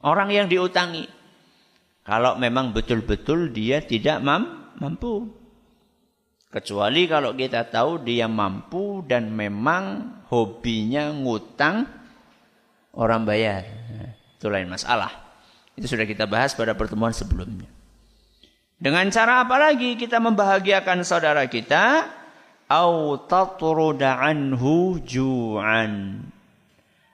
Orang 0.00 0.32
yang 0.32 0.48
diutangi. 0.48 1.04
Kalau 2.02 2.34
memang 2.40 2.72
betul-betul 2.72 3.52
dia 3.52 3.84
tidak 3.84 4.24
mam 4.24 4.74
mampu. 4.80 5.41
Kecuali 6.52 7.08
kalau 7.08 7.32
kita 7.32 7.64
tahu 7.72 8.04
dia 8.04 8.28
mampu 8.28 9.00
dan 9.08 9.32
memang 9.32 10.12
hobinya 10.28 11.08
ngutang 11.08 11.88
orang 12.92 13.24
bayar. 13.24 13.64
Itu 14.36 14.52
lain 14.52 14.68
masalah. 14.68 15.08
Itu 15.72 15.88
sudah 15.88 16.04
kita 16.04 16.28
bahas 16.28 16.52
pada 16.52 16.76
pertemuan 16.76 17.16
sebelumnya. 17.16 17.72
Dengan 18.76 19.08
cara 19.08 19.48
apa 19.48 19.56
lagi 19.56 19.96
kita 19.96 20.20
membahagiakan 20.20 21.00
saudara 21.08 21.48
kita? 21.48 22.04
au 22.72 23.20
ju'an. 25.04 25.94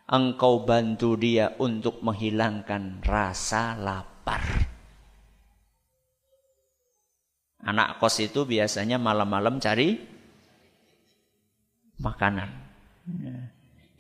Engkau 0.08 0.54
bantu 0.64 1.20
dia 1.20 1.52
untuk 1.60 2.00
menghilangkan 2.00 3.04
rasa 3.04 3.76
lapar. 3.76 4.77
Anak 7.68 8.00
kos 8.00 8.16
itu 8.24 8.48
biasanya 8.48 8.96
malam-malam 8.96 9.60
cari 9.60 10.00
makanan. 12.00 12.48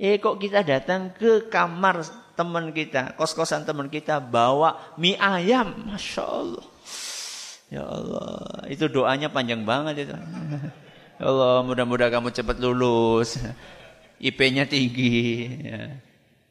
Eh 0.00 0.16
kok 0.16 0.40
kita 0.40 0.64
datang 0.64 1.12
ke 1.12 1.52
kamar 1.52 2.00
teman 2.32 2.72
kita, 2.72 3.12
kos-kosan 3.18 3.68
teman 3.68 3.92
kita 3.92 4.24
bawa 4.24 4.96
mie 4.96 5.20
ayam, 5.20 5.74
masya 5.84 6.24
Allah. 6.24 6.66
Ya 7.68 7.84
Allah, 7.84 8.64
itu 8.72 8.88
doanya 8.88 9.28
panjang 9.28 9.68
banget 9.68 10.08
itu. 10.08 10.16
Ya 11.18 11.24
Allah, 11.28 11.60
mudah-mudahan 11.66 12.14
kamu 12.14 12.32
cepat 12.32 12.56
lulus. 12.62 13.36
IP-nya 14.22 14.64
tinggi. 14.64 15.44
Ya. 15.60 15.98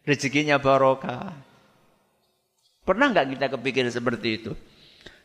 Rezekinya 0.05 0.62
barokah. 0.62 1.33
Pernah 2.86 3.12
nggak 3.12 3.27
kita 3.34 3.45
kepikir 3.58 3.84
seperti 3.89 4.43
itu? 4.43 4.51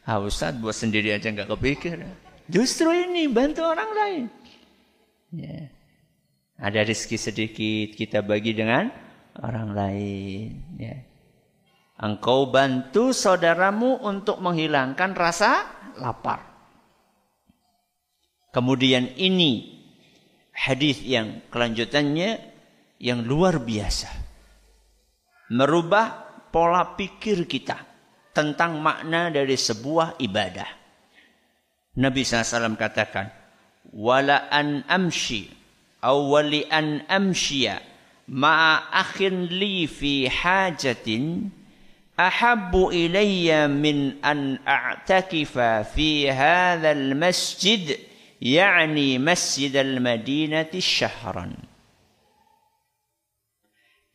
Ah 0.02 0.18
Ustaz, 0.18 0.50
buat 0.58 0.74
sendiri 0.74 1.14
aja 1.14 1.30
nggak 1.30 1.46
kepikir. 1.46 2.02
Justru 2.50 2.90
ini 2.90 3.30
bantu 3.30 3.62
orang 3.62 3.90
lain. 3.94 4.24
Ya. 5.30 5.70
Ada 6.58 6.82
rezeki 6.82 7.18
sedikit 7.18 7.88
kita 7.94 8.18
bagi 8.22 8.50
dengan 8.50 8.90
orang 9.38 9.70
lain. 9.70 10.50
Ya. 10.74 11.06
Engkau 12.02 12.50
bantu 12.50 13.14
saudaramu 13.14 14.02
untuk 14.02 14.42
menghilangkan 14.42 15.14
rasa 15.14 15.70
lapar. 16.02 16.50
Kemudian 18.50 19.06
ini 19.14 19.70
hadis 20.50 20.98
yang 21.06 21.46
kelanjutannya 21.54 22.42
yang 22.98 23.22
luar 23.22 23.62
biasa. 23.62 24.10
Merubah 25.54 26.06
pola 26.50 26.98
pikir 26.98 27.46
kita 27.46 27.91
tentang 28.32 28.80
makna 28.80 29.28
dari 29.28 29.54
sebuah 29.56 30.20
ibadah. 30.20 30.68
Nabi 32.00 32.24
SAW 32.24 32.76
katakan, 32.76 33.28
Wala 33.92 34.48
an 34.48 34.84
amshi, 34.88 35.52
awali 36.00 36.64
an 36.72 37.04
amshiya, 37.08 37.84
ma'a 38.32 38.88
akhin 38.92 39.52
li 39.52 39.84
fi 39.84 40.24
hajatin, 40.24 41.52
ahabbu 42.16 42.88
ilayya 42.88 43.68
min 43.68 44.16
an 44.24 44.56
a'takifa 44.64 45.84
fi 45.84 46.32
hadha 46.32 46.96
masjid 47.12 48.00
yakni 48.42 49.22
Masjid 49.22 49.70
al-Madinati 49.70 50.82
syahran. 50.82 51.54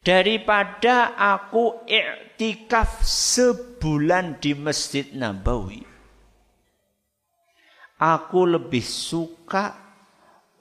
Daripada 0.07 1.19
aku 1.19 1.83
iktikaf 1.83 3.03
sebulan 3.03 4.39
di 4.39 4.55
Masjid 4.55 5.03
Nabawi. 5.11 5.83
Aku 7.99 8.47
lebih 8.47 8.87
suka 8.87 9.75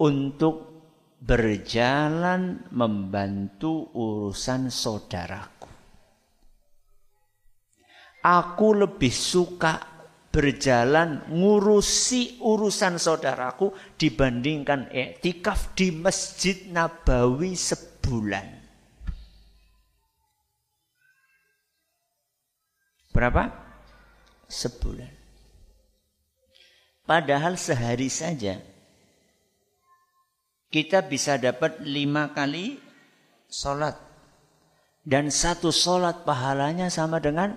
untuk 0.03 0.83
berjalan 1.23 2.67
membantu 2.75 3.87
urusan 3.95 4.67
saudaraku. 4.67 5.71
Aku 8.27 8.69
lebih 8.75 9.15
suka 9.15 9.79
berjalan 10.35 11.23
ngurusi 11.31 12.43
urusan 12.43 12.99
saudaraku 12.99 13.71
dibandingkan 13.95 14.91
etikaf 14.91 15.71
di 15.79 15.95
Masjid 15.95 16.67
Nabawi 16.67 17.55
sebulan. 17.55 18.56
Berapa? 23.17 23.49
Sebulan. 24.45 25.09
Padahal 27.09 27.57
sehari 27.57 28.13
saja 28.13 28.61
kita 30.69 31.01
bisa 31.01 31.41
dapat 31.41 31.81
lima 31.81 32.37
kali 32.37 32.77
sholat. 33.49 33.97
Dan 35.07 35.31
satu 35.31 35.71
sholat 35.71 36.27
pahalanya 36.27 36.91
sama 36.91 37.23
dengan 37.23 37.55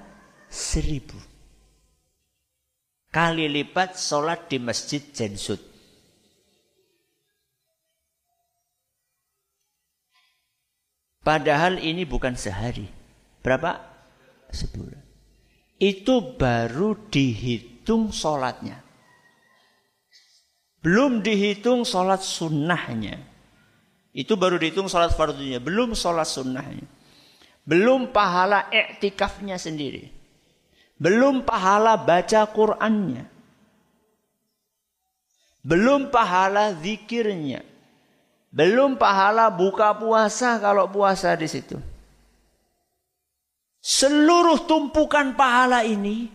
seribu 0.54 1.18
kali 3.10 3.50
lipat 3.50 3.98
sholat 3.98 4.46
di 4.48 4.62
masjid 4.62 5.02
Jensut. 5.02 5.58
Padahal 11.26 11.78
ini 11.78 12.08
bukan 12.08 12.34
sehari. 12.34 12.90
Berapa? 13.44 13.78
Sebulan. 14.50 15.09
Itu 15.80 16.36
baru 16.36 16.94
dihitung 17.08 18.12
sholatnya. 18.12 18.84
Belum 20.84 21.24
dihitung 21.24 21.88
sholat 21.88 22.20
sunnahnya. 22.20 23.20
Itu 24.12 24.36
baru 24.36 24.60
dihitung 24.60 24.92
sholat 24.92 25.16
fardunya. 25.16 25.64
Belum 25.64 25.96
sholat 25.96 26.28
sunnahnya. 26.28 26.84
Belum 27.64 28.12
pahala 28.12 28.68
iktikafnya 28.72 29.56
sendiri. 29.56 30.12
Belum 31.00 31.48
pahala 31.48 31.96
baca 31.96 32.44
Qur'annya. 32.52 33.24
Belum 35.64 36.12
pahala 36.12 36.76
zikirnya. 36.76 37.64
Belum 38.52 39.00
pahala 39.00 39.48
buka 39.48 39.96
puasa 39.96 40.60
kalau 40.60 40.92
puasa 40.92 41.32
di 41.40 41.48
situ. 41.48 41.80
Seluruh 43.80 44.68
tumpukan 44.68 45.40
pahala 45.40 45.88
ini 45.88 46.28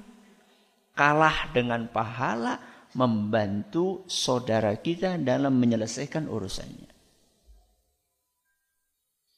kalah 0.96 1.52
dengan 1.52 1.90
pahala 1.92 2.56
membantu 2.94 4.06
saudara 4.08 4.72
kita 4.78 5.20
dalam 5.20 5.58
menyelesaikan 5.58 6.30
urusannya. 6.30 6.94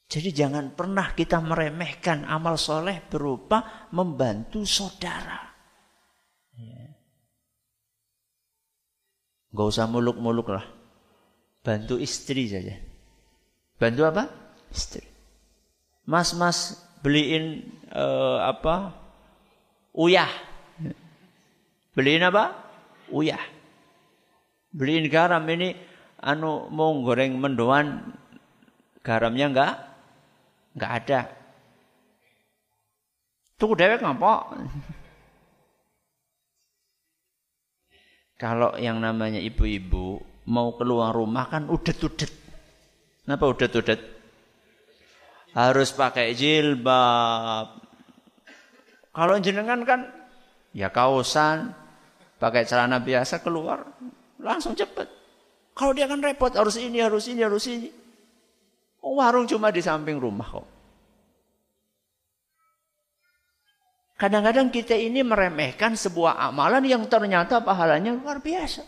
Jadi 0.07 0.31
jangan 0.31 0.71
pernah 0.79 1.19
kita 1.19 1.43
meremehkan 1.43 2.23
amal 2.31 2.55
soleh 2.55 3.03
berupa 3.03 3.91
membantu 3.91 4.63
saudara. 4.63 5.51
Ya. 6.55 6.95
Gak 9.51 9.67
usah 9.67 9.91
muluk-muluk 9.91 10.47
lah. 10.55 10.63
Bantu 11.59 11.99
istri 11.99 12.47
saja. 12.47 12.79
Bantu 13.83 14.07
apa? 14.07 14.31
Istri. 14.71 15.03
Mas-mas 16.07 16.79
beliin 17.03 17.67
uh, 17.97 18.39
apa? 18.45 18.93
Uyah. 19.97 20.29
Beliin 21.97 22.29
apa? 22.29 22.53
Uyah. 23.09 23.41
Beliin 24.77 25.09
garam 25.09 25.49
ini 25.49 25.73
anu 26.21 26.69
mau 26.69 26.93
goreng 27.01 27.41
mendoan 27.41 28.13
garamnya 29.01 29.47
enggak 29.49 29.73
enggak 30.77 30.93
ada. 31.01 31.21
Tuh 33.57 33.73
dewek 33.73 34.05
ngapa? 34.05 34.53
Kalau 38.37 38.77
yang 38.77 39.01
namanya 39.01 39.41
ibu-ibu 39.41 40.21
mau 40.53 40.77
keluar 40.77 41.17
rumah 41.17 41.49
kan 41.49 41.73
udet-udet. 41.73 42.29
Kenapa 43.25 43.49
udet-udet? 43.49 44.01
Harus 45.57 45.97
pakai 45.97 46.37
jilbab. 46.37 47.86
Kalau 49.17 49.41
jenengan 49.41 49.81
kan 49.89 50.13
ya 50.77 50.93
kausan, 50.93 51.73
pakai 52.37 52.69
celana 52.69 53.01
biasa 53.01 53.41
keluar 53.41 53.89
langsung 54.37 54.77
cepet. 54.77 55.09
Kalau 55.73 55.97
dia 55.97 56.05
kan 56.05 56.21
repot 56.21 56.53
harus 56.53 56.77
ini, 56.77 57.01
harus 57.01 57.25
ini, 57.33 57.41
harus 57.41 57.65
ini. 57.65 57.89
Oh, 59.01 59.17
warung 59.17 59.49
cuma 59.49 59.73
di 59.73 59.81
samping 59.81 60.21
rumah 60.21 60.45
kok. 60.45 60.69
Kadang-kadang 64.17 64.73
kita 64.73 64.97
ini 64.97 65.21
meremehkan 65.21 65.97
sebuah 65.97 66.41
amalan 66.53 66.85
yang 66.85 67.05
ternyata 67.09 67.61
pahalanya 67.61 68.17
luar 68.17 68.41
biasa. 68.41 68.85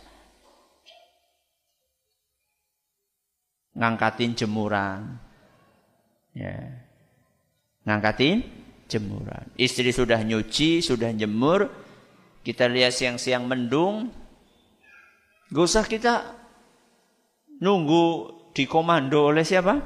Ngangkatin 3.77 4.33
jemuran. 4.33 5.21
Ya. 6.33 6.85
Ngangkatin 7.85 8.58
jemuran. 8.89 9.45
Istri 9.53 9.93
sudah 9.93 10.19
nyuci, 10.25 10.81
sudah 10.81 11.13
jemur. 11.13 11.69
Kita 12.41 12.65
lihat 12.65 12.97
siang-siang 12.97 13.45
mendung. 13.45 14.09
Gak 15.53 15.65
usah 15.65 15.85
kita 15.85 16.33
nunggu 17.61 18.33
dikomando 18.57 19.29
oleh 19.29 19.45
siapa? 19.45 19.77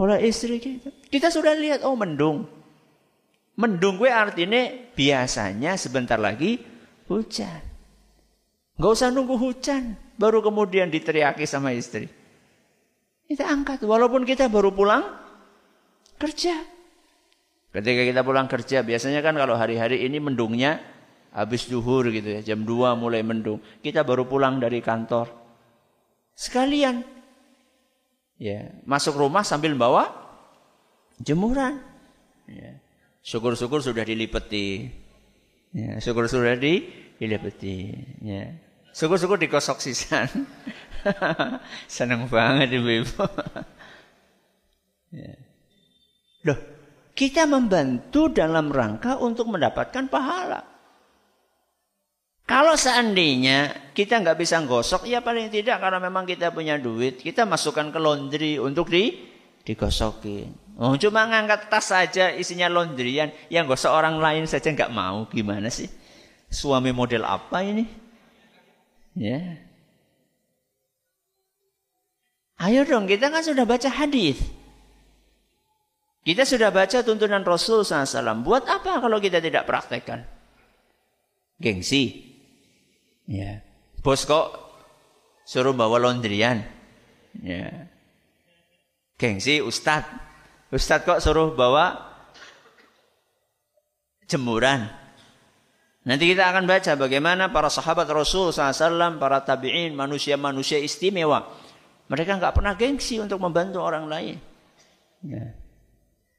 Oleh 0.00 0.24
istri 0.24 0.58
kita. 0.58 0.90
Kita 1.12 1.28
sudah 1.28 1.52
lihat, 1.54 1.84
oh 1.84 1.94
mendung. 1.94 2.48
Mendung 3.54 4.00
gue 4.00 4.10
artinya 4.10 4.66
biasanya 4.98 5.78
sebentar 5.78 6.18
lagi 6.18 6.58
hujan. 7.06 7.62
Gak 8.74 8.90
usah 8.90 9.14
nunggu 9.14 9.38
hujan, 9.38 9.94
baru 10.18 10.42
kemudian 10.42 10.90
diteriaki 10.90 11.46
sama 11.46 11.70
istri. 11.70 12.10
Kita 13.30 13.46
angkat, 13.46 13.86
walaupun 13.86 14.26
kita 14.26 14.50
baru 14.50 14.74
pulang 14.74 15.06
kerja. 16.18 16.73
Ketika 17.74 18.06
kita 18.06 18.22
pulang 18.22 18.46
kerja, 18.46 18.86
biasanya 18.86 19.18
kan 19.18 19.34
kalau 19.34 19.58
hari-hari 19.58 20.06
ini 20.06 20.22
mendungnya 20.22 20.78
habis 21.34 21.66
duhur 21.66 22.06
gitu 22.06 22.38
ya, 22.38 22.54
jam 22.54 22.62
2 22.62 22.94
mulai 22.94 23.26
mendung. 23.26 23.58
Kita 23.82 24.06
baru 24.06 24.30
pulang 24.30 24.62
dari 24.62 24.78
kantor. 24.78 25.26
Sekalian 26.38 27.02
ya, 28.38 28.70
masuk 28.86 29.18
rumah 29.18 29.42
sambil 29.42 29.74
bawa 29.74 30.06
jemuran. 31.18 31.82
Ya. 32.46 32.78
Syukur-syukur 33.26 33.82
sudah 33.82 34.06
dilipeti. 34.06 34.94
Ya, 35.74 35.98
syukur 35.98 36.30
sudah 36.30 36.54
di, 36.54 36.86
dilipeti. 37.18 37.90
Ya. 38.22 38.54
Syukur-syukur 38.94 39.42
dikosok 39.42 39.82
sisan. 39.82 40.30
Senang 41.90 42.30
banget 42.30 42.78
ibu-ibu. 42.78 43.26
ya. 45.18 45.34
Loh, 46.46 46.58
kita 47.14 47.46
membantu 47.46 48.26
dalam 48.28 48.74
rangka 48.74 49.22
untuk 49.22 49.46
mendapatkan 49.46 50.10
pahala. 50.10 50.74
Kalau 52.44 52.76
seandainya 52.76 53.88
kita 53.96 54.20
nggak 54.20 54.36
bisa 54.36 54.60
gosok, 54.68 55.08
ya 55.08 55.24
paling 55.24 55.48
tidak 55.48 55.80
karena 55.80 55.96
memang 55.96 56.28
kita 56.28 56.52
punya 56.52 56.76
duit, 56.76 57.24
kita 57.24 57.48
masukkan 57.48 57.88
ke 57.88 57.96
laundry 57.96 58.60
untuk 58.60 58.92
di 58.92 59.32
digosokin. 59.64 60.52
Oh, 60.76 60.92
cuma 61.00 61.24
ngangkat 61.24 61.72
tas 61.72 61.88
saja 61.88 62.34
isinya 62.34 62.68
laundryan, 62.68 63.32
yang 63.48 63.64
gosok 63.64 63.94
orang 63.94 64.20
lain 64.20 64.44
saja 64.44 64.68
nggak 64.68 64.92
mau. 64.92 65.24
Gimana 65.32 65.72
sih? 65.72 65.88
Suami 66.52 66.92
model 66.92 67.24
apa 67.24 67.64
ini? 67.64 67.88
Ya. 69.16 69.64
Ayo 72.60 72.84
dong, 72.84 73.08
kita 73.08 73.32
kan 73.32 73.40
sudah 73.40 73.64
baca 73.64 73.88
hadis. 73.88 74.36
Kita 76.24 76.48
sudah 76.48 76.72
baca 76.72 77.04
tuntunan 77.04 77.44
Rasul 77.44 77.84
SAW. 77.84 78.40
Buat 78.40 78.64
apa 78.64 78.96
kalau 78.96 79.20
kita 79.20 79.44
tidak 79.44 79.68
praktekkan? 79.68 80.24
Gengsi. 81.60 82.32
Ya. 83.28 83.60
Bos 84.00 84.24
kok 84.24 84.56
suruh 85.44 85.76
bawa 85.76 86.00
laundryan. 86.00 86.64
Ya. 87.44 87.92
Gengsi 89.20 89.60
Ustadz. 89.60 90.08
Ustadz 90.72 91.04
kok 91.04 91.20
suruh 91.20 91.52
bawa 91.52 91.92
jemuran. 94.24 94.88
Nanti 96.08 96.24
kita 96.24 96.48
akan 96.52 96.64
baca 96.64 96.92
bagaimana 97.00 97.52
para 97.52 97.68
sahabat 97.68 98.08
Rasul 98.08 98.52
SAW, 98.52 99.16
para 99.16 99.40
tabi'in, 99.44 99.92
manusia-manusia 99.96 100.80
istimewa. 100.80 101.48
Mereka 102.08 102.36
nggak 102.36 102.56
pernah 102.60 102.76
gengsi 102.76 103.16
untuk 103.20 103.40
membantu 103.40 103.80
orang 103.80 104.08
lain. 104.08 104.36
Ya. 105.24 105.63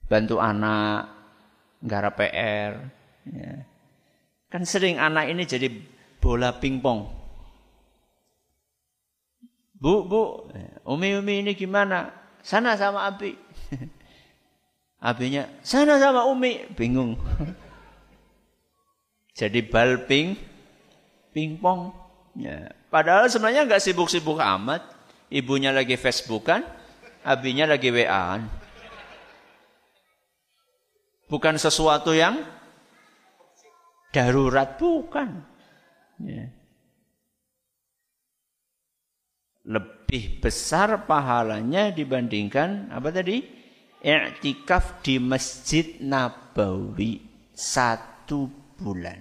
Bantu 0.05 0.37
anak, 0.37 1.09
gara 1.81 2.09
PR. 2.13 2.71
Ya. 3.25 3.65
Kan 4.49 4.63
sering 4.63 5.01
anak 5.01 5.29
ini 5.33 5.43
jadi 5.45 5.67
bola 6.21 6.55
pingpong. 6.55 7.09
Bu, 9.75 10.07
bu, 10.07 10.49
Umi, 10.87 11.19
Umi 11.19 11.45
ini 11.45 11.51
gimana? 11.53 12.09
Sana 12.41 12.77
sama 12.77 13.05
Abi. 13.05 13.35
Abinya, 15.09 15.45
sana 15.61 16.01
sama 16.01 16.25
Umi. 16.25 16.65
Bingung. 16.73 17.19
Jadi 19.35 19.59
bal 19.67 20.07
ping, 20.07 20.39
pingpong. 21.35 21.91
Ya. 22.39 22.71
Padahal 22.87 23.27
sebenarnya 23.27 23.67
nggak 23.67 23.83
sibuk-sibuk 23.83 24.39
amat. 24.39 24.81
Ibunya 25.27 25.75
lagi 25.75 25.99
Facebookan, 25.99 26.63
abinya 27.25 27.67
lagi 27.67 27.91
WA-an. 27.91 28.47
Bukan 31.25 31.57
sesuatu 31.57 32.13
yang 32.13 32.41
darurat, 34.13 34.77
bukan. 34.77 35.41
Ya. 36.21 36.47
Lebih 39.65 40.39
besar 40.39 41.09
pahalanya 41.09 41.89
dibandingkan 41.89 42.93
apa 42.93 43.09
tadi? 43.09 43.55
i'tikaf 44.05 45.01
di 45.01 45.17
Masjid 45.17 45.97
Nabawi 45.97 47.25
satu 47.57 48.45
bulan. 48.77 49.17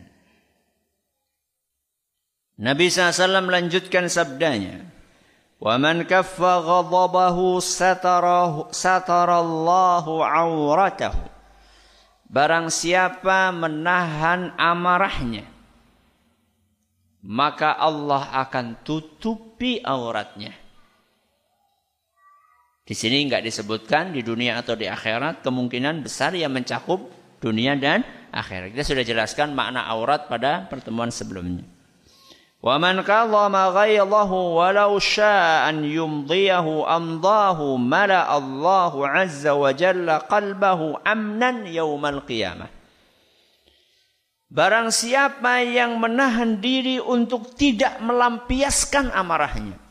Nabi 2.60 2.92
SAW 2.92 3.48
melanjutkan 3.48 4.12
sabdanya. 4.12 4.84
Wa 5.56 5.80
man 5.80 6.04
kaffa 6.04 6.60
ghadabahu 6.60 7.58
satarallahu 8.70 10.12
awratahu. 10.20 11.33
Barang 12.24 12.72
siapa 12.72 13.52
menahan 13.52 14.56
amarahnya, 14.56 15.44
maka 17.24 17.72
Allah 17.76 18.28
akan 18.44 18.80
tutupi 18.84 19.80
auratnya. 19.80 20.52
Di 22.84 22.92
sini 22.92 23.24
enggak 23.24 23.48
disebutkan 23.48 24.12
di 24.12 24.20
dunia 24.20 24.60
atau 24.60 24.76
di 24.76 24.84
akhirat 24.84 25.40
kemungkinan 25.40 26.04
besar 26.04 26.36
yang 26.36 26.52
mencakup 26.52 27.00
dunia 27.40 27.80
dan 27.80 28.04
akhirat. 28.28 28.76
Kita 28.76 28.84
sudah 28.84 29.04
jelaskan 29.04 29.56
makna 29.56 29.88
aurat 29.88 30.28
pada 30.28 30.68
pertemuan 30.68 31.08
sebelumnya. 31.08 31.73
Wa 32.64 32.80
man 32.80 33.04
kadhama 33.04 33.76
ghaydahu 33.76 34.56
walau 34.56 34.96
syaa 34.96 35.68
an 35.68 35.84
yumdiyahu 35.84 36.88
amdahu 36.88 37.76
mala 37.76 38.24
Allahu 38.24 39.04
azza 39.04 39.52
wa 39.52 39.68
jalla 39.76 40.24
qalbahu 40.24 40.96
amnan. 41.04 41.68
Barang 44.48 44.88
siapa 44.88 45.60
yang 45.60 46.00
menahan 46.00 46.64
diri 46.64 46.96
untuk 47.04 47.52
tidak 47.52 48.00
melampiaskan 48.00 49.12
amarahnya 49.12 49.84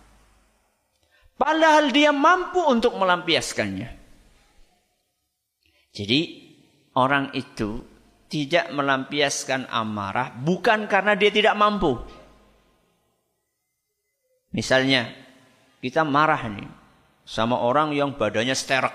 Padahal 1.44 1.92
dia 1.92 2.16
mampu 2.16 2.62
untuk 2.62 2.96
melampiaskannya. 2.96 3.90
Jadi 5.94 6.20
orang 6.96 7.36
itu 7.36 7.84
tidak 8.32 8.72
melampiaskan 8.74 9.70
amarah 9.70 10.34
bukan 10.34 10.88
karena 10.88 11.14
dia 11.20 11.30
tidak 11.36 11.60
mampu. 11.60 12.00
Misalnya 14.54 15.10
kita 15.82 16.06
marah 16.06 16.46
nih. 16.48 16.70
sama 17.24 17.56
orang 17.56 17.96
yang 17.96 18.20
badannya 18.20 18.52
sterek. 18.52 18.92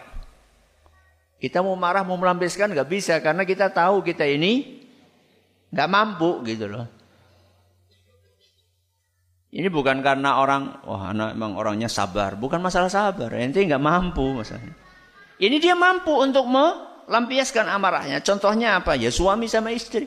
Kita 1.39 1.65
mau 1.65 1.73
marah, 1.79 2.05
mau 2.05 2.21
melampiaskan 2.21 2.77
nggak 2.77 2.91
bisa 2.91 3.15
karena 3.25 3.47
kita 3.49 3.73
tahu 3.73 4.05
kita 4.05 4.27
ini 4.29 4.85
nggak 5.73 5.89
mampu 5.89 6.45
gitu 6.45 6.69
loh. 6.69 6.87
Ini 9.49 9.73
bukan 9.73 10.05
karena 10.05 10.45
orang, 10.45 10.85
wah 10.85 11.09
anak 11.09 11.33
emang 11.33 11.57
orangnya 11.57 11.89
sabar, 11.89 12.37
bukan 12.37 12.61
masalah 12.61 12.93
sabar, 12.93 13.33
ente 13.33 13.65
nggak 13.65 13.81
mampu 13.81 14.37
masalahnya. 14.37 14.77
Ini 15.41 15.57
dia 15.57 15.73
mampu 15.73 16.13
untuk 16.13 16.45
melampiaskan 16.45 17.65
amarahnya. 17.71 18.21
Contohnya 18.21 18.83
apa? 18.83 18.99
Ya 18.99 19.09
suami 19.09 19.49
sama 19.49 19.73
istri. 19.73 20.05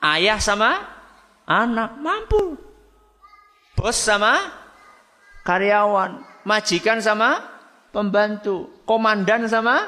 Ayah 0.00 0.38
sama 0.40 0.80
anak 1.44 1.98
mampu. 1.98 2.67
Bos 3.78 3.94
sama 3.94 4.34
karyawan, 5.46 6.18
majikan 6.42 6.98
sama 6.98 7.38
pembantu, 7.94 8.66
komandan 8.82 9.46
sama 9.46 9.86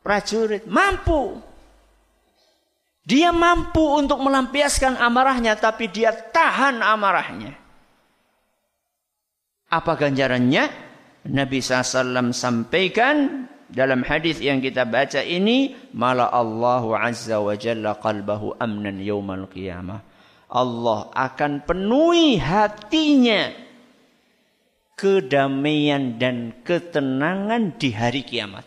prajurit 0.00 0.64
mampu. 0.64 1.44
Dia 3.04 3.36
mampu 3.36 3.84
untuk 4.00 4.16
melampiaskan 4.24 4.96
amarahnya, 4.96 5.60
tapi 5.60 5.92
dia 5.92 6.08
tahan 6.08 6.80
amarahnya. 6.80 7.52
Apa 9.68 9.92
ganjarannya? 10.00 10.72
Nabi 11.28 11.60
SAW 11.60 12.32
sampaikan 12.32 13.44
dalam 13.68 14.00
hadis 14.08 14.40
yang 14.40 14.64
kita 14.64 14.88
baca 14.88 15.20
ini, 15.20 15.76
mala 15.92 16.32
Allahu 16.32 16.96
Azza 16.96 17.44
wa 17.44 17.52
Jalla 17.60 18.00
qalbahu 18.00 18.56
amnan 18.56 19.04
yaumal 19.04 19.52
qiyamah. 19.52 20.13
Allah 20.54 21.10
akan 21.10 21.66
penuhi 21.66 22.38
hatinya 22.38 23.50
kedamaian 24.94 26.14
dan 26.14 26.62
ketenangan 26.62 27.74
di 27.74 27.90
hari 27.90 28.22
kiamat. 28.22 28.62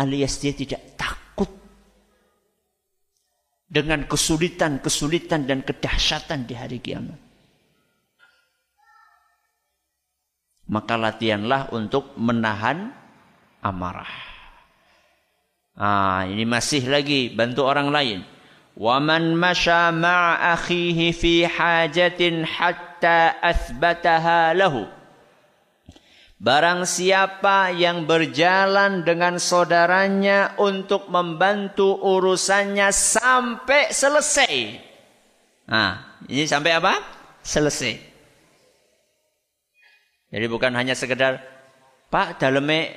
Alias 0.00 0.40
dia 0.40 0.56
tidak 0.56 0.96
takut 0.96 1.52
dengan 3.68 4.08
kesulitan-kesulitan 4.08 5.44
dan 5.44 5.60
kedahsyatan 5.60 6.48
di 6.48 6.54
hari 6.56 6.80
kiamat. 6.80 7.20
Maka 10.68 10.96
latihanlah 10.96 11.76
untuk 11.76 12.16
menahan 12.16 12.92
amarah. 13.60 14.12
Ah, 15.76 16.24
ini 16.24 16.48
masih 16.48 16.88
lagi 16.88 17.28
bantu 17.32 17.68
orang 17.68 17.92
lain. 17.92 18.37
Waman 18.78 19.34
masya 19.34 19.90
ma'a 19.90 20.54
akhihi 20.54 21.10
fi 21.10 21.42
hajatin 21.42 22.46
hatta 22.46 23.34
athbataha 23.42 24.54
lahu. 24.54 24.86
Barang 26.38 26.86
siapa 26.86 27.74
yang 27.74 28.06
berjalan 28.06 29.02
dengan 29.02 29.42
saudaranya 29.42 30.54
untuk 30.62 31.10
membantu 31.10 31.98
urusannya 31.98 32.94
sampai 32.94 33.90
selesai. 33.90 34.54
Nah, 35.66 36.22
ini 36.30 36.46
sampai 36.46 36.78
apa? 36.78 37.02
Selesai. 37.42 37.98
Jadi 40.30 40.46
bukan 40.46 40.70
hanya 40.78 40.94
sekedar 40.94 41.42
Pak 42.08 42.38
daleme 42.38 42.94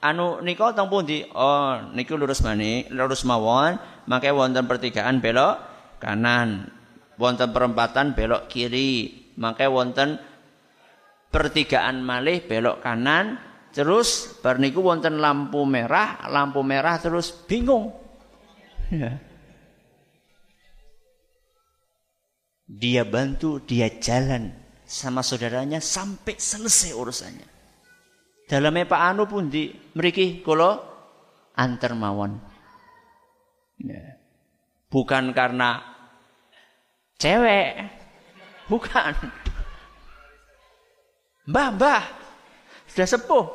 anu 0.00 0.40
niko 0.40 0.72
teng 0.72 0.88
pundi? 0.88 1.22
Oh, 1.36 1.92
niku 1.92 2.16
lurus 2.16 2.40
mani, 2.40 2.88
lurus 2.88 3.22
mawon, 3.28 3.76
makanya 4.06 4.36
wonten 4.36 4.64
pertigaan 4.70 5.18
belok 5.18 5.54
kanan. 6.00 6.70
Wonten 7.20 7.52
perempatan 7.52 8.16
belok 8.16 8.48
kiri, 8.48 9.12
makanya 9.36 9.68
wonten 9.68 10.08
pertigaan 11.30 12.02
malih 12.02 12.42
belok 12.44 12.82
kanan 12.82 13.38
terus 13.70 14.34
berniku 14.42 14.82
wonten 14.82 15.22
lampu 15.22 15.62
merah 15.62 16.26
lampu 16.26 16.60
merah 16.66 16.98
terus 16.98 17.30
bingung 17.30 17.94
ya. 18.90 19.14
dia 22.66 23.02
bantu 23.06 23.62
dia 23.62 23.86
jalan 24.02 24.50
sama 24.82 25.22
saudaranya 25.22 25.78
sampai 25.78 26.34
selesai 26.34 26.90
urusannya 26.98 27.48
dalamnya 28.50 28.90
Pak 28.90 29.00
Anu 29.14 29.30
pun 29.30 29.46
di 29.46 29.70
meriki 29.94 30.42
kalau 30.42 30.82
antar 31.54 31.94
mawon 31.94 32.42
ya. 33.80 34.16
bukan 34.92 35.32
karena 35.32 35.80
cewek 37.16 37.90
bukan 38.68 39.14
Mbah, 41.50 41.68
mbah, 41.74 42.04
sudah 42.86 43.08
sepuh. 43.10 43.46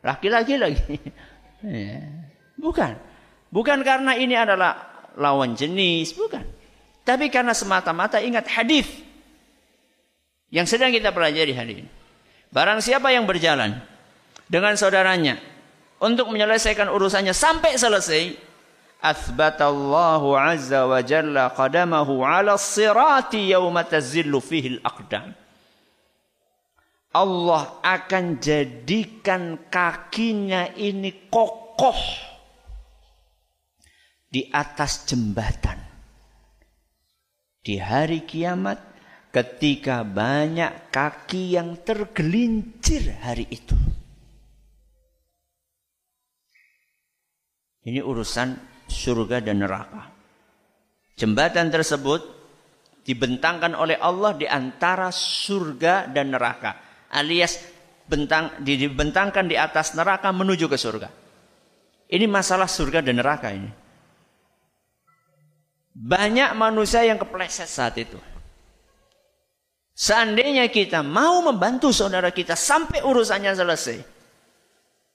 Laki-laki 0.00 0.56
lagi. 0.56 0.80
Ya. 1.60 2.00
Bukan. 2.56 2.96
Bukan 3.52 3.84
karena 3.84 4.16
ini 4.16 4.32
adalah 4.32 5.04
lawan 5.20 5.52
jenis, 5.52 6.16
bukan. 6.16 6.40
Tapi 7.04 7.28
karena 7.28 7.52
semata-mata 7.52 8.16
ingat 8.16 8.48
hadis 8.48 8.88
yang 10.48 10.64
sedang 10.64 10.88
kita 10.88 11.12
pelajari 11.12 11.52
hari 11.52 11.72
ini. 11.84 11.90
Barang 12.48 12.80
siapa 12.80 13.12
yang 13.12 13.28
berjalan 13.28 13.76
dengan 14.48 14.72
saudaranya 14.80 15.36
untuk 16.00 16.32
menyelesaikan 16.32 16.88
urusannya 16.88 17.36
sampai 17.36 17.76
selesai, 17.76 18.40
athbatallahu 19.00 20.36
azza 20.36 20.84
wa 20.84 21.00
jalla 21.00 21.48
qadamahu 21.50 22.24
ala 22.24 22.60
sirati 22.60 23.50
yawma 23.50 23.84
tazillu 23.84 24.38
fihi 24.38 24.78
al-aqdam. 24.78 25.32
Allah 27.10 27.82
akan 27.82 28.38
jadikan 28.38 29.66
kakinya 29.66 30.70
ini 30.78 31.26
kokoh 31.26 31.98
di 34.30 34.46
atas 34.54 35.10
jembatan. 35.10 35.82
Di 37.60 37.82
hari 37.82 38.22
kiamat 38.22 38.78
ketika 39.34 40.06
banyak 40.06 40.94
kaki 40.94 41.58
yang 41.58 41.82
tergelincir 41.82 43.10
hari 43.18 43.50
itu. 43.50 43.74
Ini 47.80 48.06
urusan 48.06 48.69
surga 48.90 49.38
dan 49.38 49.62
neraka. 49.62 50.10
Jembatan 51.14 51.70
tersebut 51.70 52.26
dibentangkan 53.06 53.78
oleh 53.78 53.94
Allah 53.96 54.34
di 54.34 54.50
antara 54.50 55.14
surga 55.14 56.10
dan 56.10 56.34
neraka 56.34 56.90
alias 57.10 57.58
bentang 58.06 58.58
dibentangkan 58.62 59.46
di 59.46 59.58
atas 59.58 59.94
neraka 59.94 60.30
menuju 60.30 60.66
ke 60.66 60.78
surga. 60.78 61.08
Ini 62.10 62.26
masalah 62.26 62.66
surga 62.66 63.02
dan 63.06 63.22
neraka 63.22 63.54
ini. 63.54 63.70
Banyak 65.94 66.58
manusia 66.58 67.06
yang 67.06 67.18
kepleset 67.18 67.70
saat 67.70 67.94
itu. 67.98 68.18
Seandainya 69.94 70.66
kita 70.72 71.04
mau 71.04 71.44
membantu 71.44 71.92
saudara 71.92 72.32
kita 72.32 72.56
sampai 72.56 73.04
urusannya 73.04 73.52
selesai. 73.52 73.98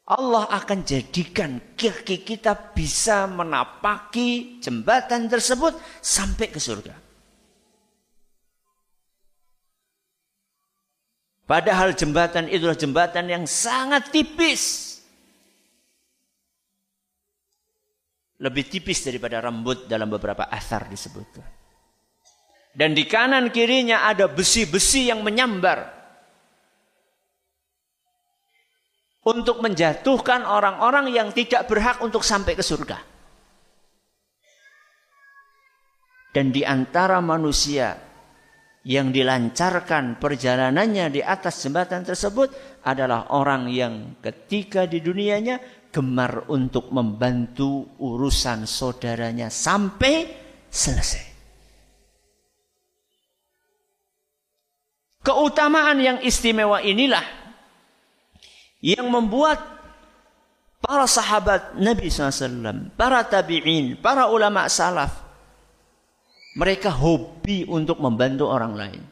Allah 0.05 0.45
akan 0.53 0.85
jadikan 0.85 1.57
kaki 1.73 2.21
kita 2.21 2.53
bisa 2.77 3.25
menapaki 3.25 4.61
jembatan 4.61 5.25
tersebut 5.25 5.73
sampai 5.97 6.47
ke 6.53 6.61
surga. 6.61 6.93
Padahal 11.45 11.97
jembatan 11.97 12.49
itulah 12.49 12.77
jembatan 12.77 13.25
yang 13.29 13.45
sangat 13.49 14.13
tipis. 14.13 14.93
Lebih 18.37 18.65
tipis 18.69 19.01
daripada 19.01 19.41
rambut 19.41 19.89
dalam 19.89 20.09
beberapa 20.09 20.45
asar 20.53 20.85
disebutkan. 20.85 21.45
Dan 22.75 22.91
di 22.91 23.07
kanan 23.07 23.49
kirinya 23.49 24.05
ada 24.05 24.27
besi-besi 24.27 25.07
yang 25.07 25.23
menyambar. 25.23 25.94
Untuk 29.25 29.57
menjatuhkan 29.57 30.45
orang-orang 30.45 31.09
yang 31.09 31.33
tidak 31.33 31.65
berhak 31.65 31.97
untuk 32.05 32.21
sampai 32.21 32.53
ke 32.53 32.61
surga. 32.61 33.01
Dan 36.29 36.53
di 36.53 36.61
antara 36.61 37.23
manusia 37.23 37.95
yang 38.85 39.09
dilancarkan 39.09 40.21
perjalanannya 40.21 41.09
di 41.09 41.21
atas 41.25 41.65
jembatan 41.65 42.05
tersebut 42.05 42.53
adalah 42.85 43.33
orang 43.33 43.65
yang 43.71 44.21
ketika 44.21 44.85
di 44.85 45.01
dunianya 45.01 45.57
gemar 45.89 46.45
untuk 46.51 46.93
membantu 46.93 47.97
urusan 47.97 48.69
saudaranya 48.69 49.49
sampai 49.49 50.27
selesai. 50.69 51.25
Keutamaan 55.25 55.97
yang 55.97 56.17
istimewa 56.21 56.83
inilah 56.85 57.44
yang 58.83 59.07
membuat 59.07 59.61
para 60.81 61.05
sahabat 61.09 61.77
Nabi 61.79 62.11
SAW, 62.11 62.93
para 62.93 63.25
tabi'in, 63.25 63.97
para 63.99 64.29
ulama 64.29 64.69
salaf 64.69 65.25
mereka 66.55 66.87
hobi 66.87 67.67
untuk 67.67 67.99
membantu 67.99 68.47
orang 68.47 68.73
lain. 68.73 69.03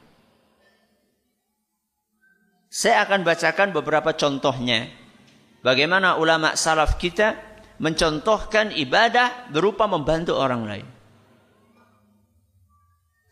Saya 2.73 3.05
akan 3.05 3.21
bacakan 3.21 3.69
beberapa 3.69 4.15
contohnya. 4.17 4.89
Bagaimana 5.61 6.17
ulama 6.17 6.57
salaf 6.57 6.97
kita 6.97 7.37
mencontohkan 7.77 8.73
ibadah 8.73 9.53
berupa 9.53 9.85
membantu 9.85 10.39
orang 10.39 10.63
lain. 10.65 10.87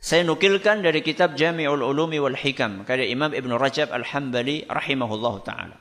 Saya 0.01 0.25
nukilkan 0.25 0.81
dari 0.81 1.05
kitab 1.05 1.37
Jami'ul 1.37 1.85
Ulumi 1.85 2.17
wal 2.17 2.37
Hikam 2.37 2.85
karya 2.85 3.05
Imam 3.05 3.31
Ibn 3.31 3.51
Rajab 3.53 3.93
Al-Hambali 3.93 4.65
rahimahullah 4.65 5.35
taala. 5.45 5.77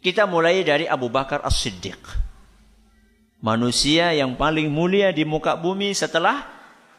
Kita 0.00 0.24
mulai 0.24 0.62
dari 0.62 0.86
Abu 0.86 1.10
Bakar 1.10 1.42
As-Siddiq. 1.42 1.98
Manusia 3.42 4.16
yang 4.16 4.38
paling 4.38 4.72
mulia 4.72 5.12
di 5.12 5.26
muka 5.28 5.58
bumi 5.58 5.92
setelah 5.92 6.46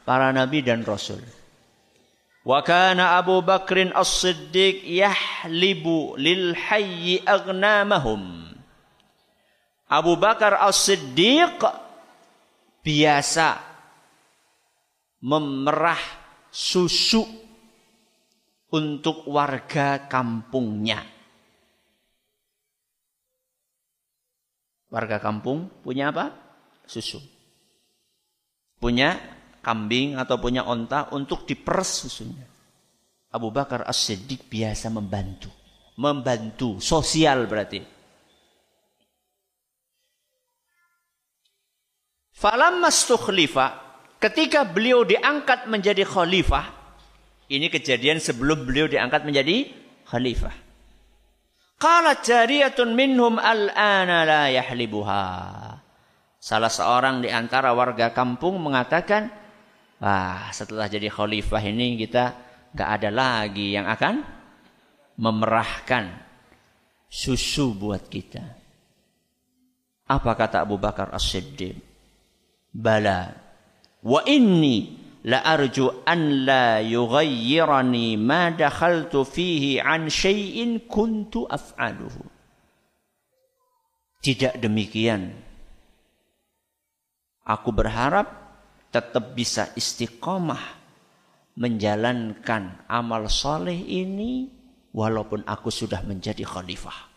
para 0.06 0.30
nabi 0.30 0.62
dan 0.62 0.86
rasul. 0.86 1.20
Wa 2.48 2.64
kana 2.64 3.20
Abu 3.20 3.44
Bakrin 3.44 3.92
As-Siddiq 3.92 4.86
yahlibu 4.86 6.16
lil 6.16 6.56
hayyi 6.56 7.26
aghnamahum. 7.28 8.54
Abu 9.88 10.16
Bakar 10.16 10.60
As-Siddiq 10.64 11.64
biasa 12.84 13.60
memerah 15.24 16.00
susu 16.52 17.24
untuk 18.72 19.28
warga 19.28 20.08
kampungnya. 20.08 21.17
Warga 24.88 25.20
kampung 25.20 25.68
punya 25.84 26.16
apa? 26.16 26.32
Susu. 26.88 27.20
Punya 28.80 29.20
kambing 29.60 30.16
atau 30.16 30.40
punya 30.40 30.64
onta 30.64 31.12
untuk 31.12 31.44
diperes 31.44 32.08
susunya. 32.08 32.48
Abu 33.28 33.52
Bakar 33.52 33.84
As-Siddiq 33.84 34.48
biasa 34.48 34.88
membantu. 34.88 35.52
Membantu, 35.98 36.80
sosial 36.80 37.50
berarti. 37.50 37.84
Falamma 42.38 42.94
stukhlifa 42.94 43.82
ketika 44.22 44.62
beliau 44.62 45.02
diangkat 45.02 45.66
menjadi 45.66 46.06
khalifah, 46.06 46.70
ini 47.50 47.68
kejadian 47.68 48.22
sebelum 48.22 48.64
beliau 48.64 48.86
diangkat 48.86 49.26
menjadi 49.26 49.74
khalifah. 50.06 50.67
Qalat 51.78 52.26
jariyatun 52.26 52.98
minhum 52.98 53.38
al-ana 53.38 54.26
la 54.26 54.44
yahlibuha. 54.50 55.26
Salah 56.42 56.74
seorang 56.74 57.22
di 57.22 57.30
antara 57.30 57.74
warga 57.78 58.10
kampung 58.14 58.58
mengatakan, 58.58 59.30
Wah, 59.98 60.50
setelah 60.54 60.86
jadi 60.90 61.10
khalifah 61.10 61.62
ini 61.62 61.98
kita 61.98 62.26
gak 62.74 62.90
ada 63.02 63.10
lagi 63.10 63.74
yang 63.74 63.90
akan 63.90 64.22
memerahkan 65.18 66.14
susu 67.10 67.74
buat 67.74 68.06
kita. 68.06 68.46
Apa 70.08 70.32
kata 70.38 70.66
Abu 70.66 70.78
Bakar 70.78 71.10
As-Siddiq? 71.14 71.78
Bala, 72.74 73.34
Wa 74.06 74.22
inni 74.30 75.07
la 75.28 75.44
arju 75.44 76.08
an 76.08 76.48
la 76.48 76.80
yughayyirani 76.80 78.16
ma 78.16 78.48
dakhaltu 78.56 79.28
fihi 79.28 79.84
an 79.84 80.08
syai'in 80.08 80.88
kuntu 80.88 81.44
af'aluhu. 81.44 82.24
Tidak 84.24 84.64
demikian. 84.64 85.36
Aku 87.44 87.76
berharap 87.76 88.28
tetap 88.92 89.36
bisa 89.36 89.72
istiqomah 89.76 90.64
menjalankan 91.60 92.88
amal 92.88 93.28
soleh 93.28 93.76
ini 93.76 94.52
walaupun 94.96 95.44
aku 95.44 95.72
sudah 95.72 96.04
menjadi 96.08 96.44
khalifah. 96.44 97.08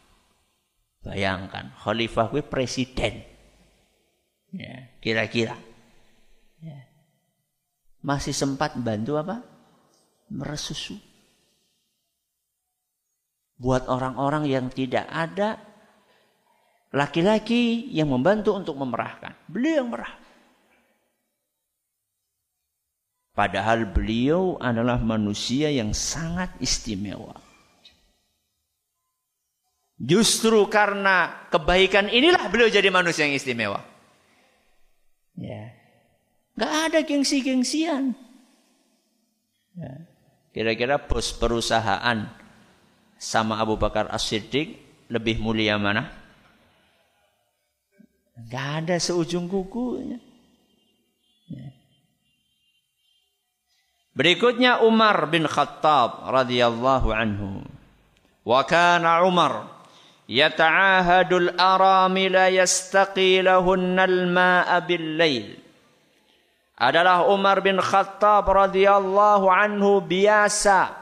Bayangkan, 1.00 1.72
khalifah 1.78 2.26
gue 2.30 2.42
presiden. 2.44 3.24
Ya, 4.50 4.92
kira-kira. 4.98 5.69
Masih 8.00 8.32
sempat 8.32 8.76
bantu 8.80 9.20
apa? 9.20 9.44
Meresusu. 10.32 10.96
Buat 13.60 13.92
orang-orang 13.92 14.48
yang 14.48 14.72
tidak 14.72 15.04
ada 15.08 15.60
laki-laki 16.90 17.92
yang 17.92 18.08
membantu 18.08 18.56
untuk 18.56 18.74
memerahkan. 18.80 19.36
Beliau 19.46 19.84
yang 19.84 19.90
merah. 19.92 20.12
Padahal 23.30 23.88
beliau 23.88 24.60
adalah 24.60 25.00
manusia 25.00 25.72
yang 25.72 25.96
sangat 25.96 26.50
istimewa. 26.60 27.36
Justru 30.00 30.64
karena 30.72 31.48
kebaikan 31.52 32.08
inilah 32.08 32.48
beliau 32.48 32.72
jadi 32.72 32.88
manusia 32.88 33.28
yang 33.28 33.36
istimewa. 33.36 33.84
Ya. 35.36 35.79
Gak 36.60 36.92
ada 36.92 37.00
gengsi-gengsian. 37.00 38.12
Ya. 39.72 40.04
Kira-kira 40.52 41.00
bos 41.00 41.32
perusahaan 41.32 42.28
sama 43.16 43.56
Abu 43.64 43.80
Bakar 43.80 44.12
As-Siddiq 44.12 44.76
lebih 45.08 45.40
mulia 45.40 45.80
mana? 45.80 46.12
Gak 48.52 48.84
ada 48.84 49.00
seujung 49.00 49.48
kukunya. 49.48 50.20
Ya. 51.48 51.72
Berikutnya 54.12 54.84
Umar 54.84 55.32
bin 55.32 55.48
Khattab 55.48 56.28
radhiyallahu 56.28 57.08
anhu. 57.08 57.64
Wa 58.44 58.68
kana 58.68 59.24
Umar 59.24 59.80
yastaqi 62.52 63.40
lahunna 63.40 64.04
al-ma'a 64.04 64.76
bil-lail 64.84 65.59
adalah 66.80 67.28
Umar 67.28 67.60
bin 67.60 67.76
Khattab 67.76 68.48
radhiyallahu 68.48 69.52
anhu 69.52 70.00
biasa 70.00 70.96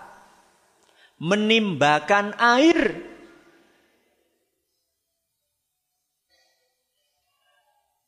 menimbakan 1.23 2.35
air 2.35 2.99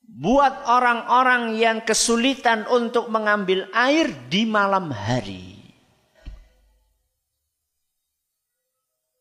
buat 0.02 0.66
orang-orang 0.66 1.54
yang 1.62 1.78
kesulitan 1.86 2.66
untuk 2.66 3.06
mengambil 3.06 3.70
air 3.70 4.10
di 4.26 4.42
malam 4.50 4.90
hari. 4.90 5.62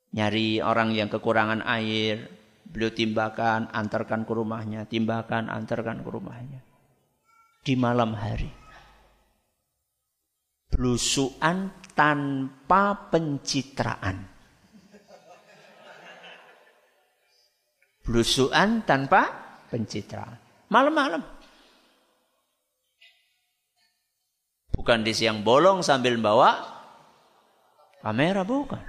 Nyari 0.10 0.58
orang 0.66 0.98
yang 0.98 1.06
kekurangan 1.06 1.62
air, 1.70 2.34
beliau 2.66 2.90
timbakan, 2.90 3.70
antarkan 3.70 4.26
ke 4.26 4.34
rumahnya, 4.34 4.90
timbakan, 4.90 5.54
antarkan 5.54 6.02
ke 6.02 6.10
rumahnya 6.10 6.66
di 7.70 7.78
malam 7.78 8.18
hari. 8.18 8.50
Belusuan 10.74 11.70
tanpa 11.94 13.14
pencitraan. 13.14 14.26
Belusuan 18.02 18.82
tanpa 18.90 19.30
pencitraan. 19.70 20.34
Malam-malam. 20.74 21.22
Bukan 24.74 25.06
di 25.06 25.14
siang 25.14 25.46
bolong 25.46 25.86
sambil 25.86 26.18
bawa 26.18 26.58
kamera, 28.02 28.42
bukan. 28.42 28.82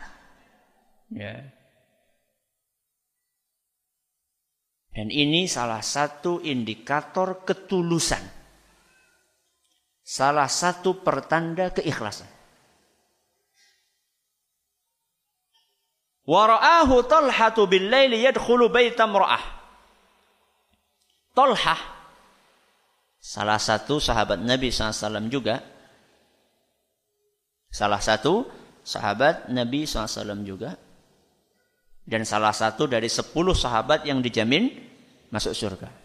Ya. 1.13 1.53
Dan 4.97 5.13
ini 5.13 5.45
salah 5.45 5.85
satu 5.85 6.41
indikator 6.41 7.45
ketulusan 7.45 8.40
salah 10.11 10.51
satu 10.51 10.99
pertanda 11.07 11.71
keikhlasan. 11.71 12.27
Wara'ahu 16.27 17.07
Talhatu 17.07 17.71
bil-laili 17.71 18.27
yadkhulu 18.27 18.67
baita 18.75 19.07
mra'ah. 19.07 19.63
Talhah 21.31 21.79
salah 23.23 23.63
satu 23.63 24.03
sahabat 24.03 24.43
Nabi 24.43 24.75
SAW 24.75 25.31
juga 25.31 25.63
salah 27.71 28.03
satu 28.03 28.49
sahabat 28.83 29.47
Nabi 29.53 29.87
SAW 29.87 30.43
juga 30.43 30.75
dan 32.03 32.27
salah 32.27 32.51
satu 32.51 32.91
dari 32.91 33.07
sepuluh 33.07 33.55
sahabat 33.55 34.09
yang 34.09 34.19
dijamin 34.19 34.73
masuk 35.31 35.55
surga 35.55 36.00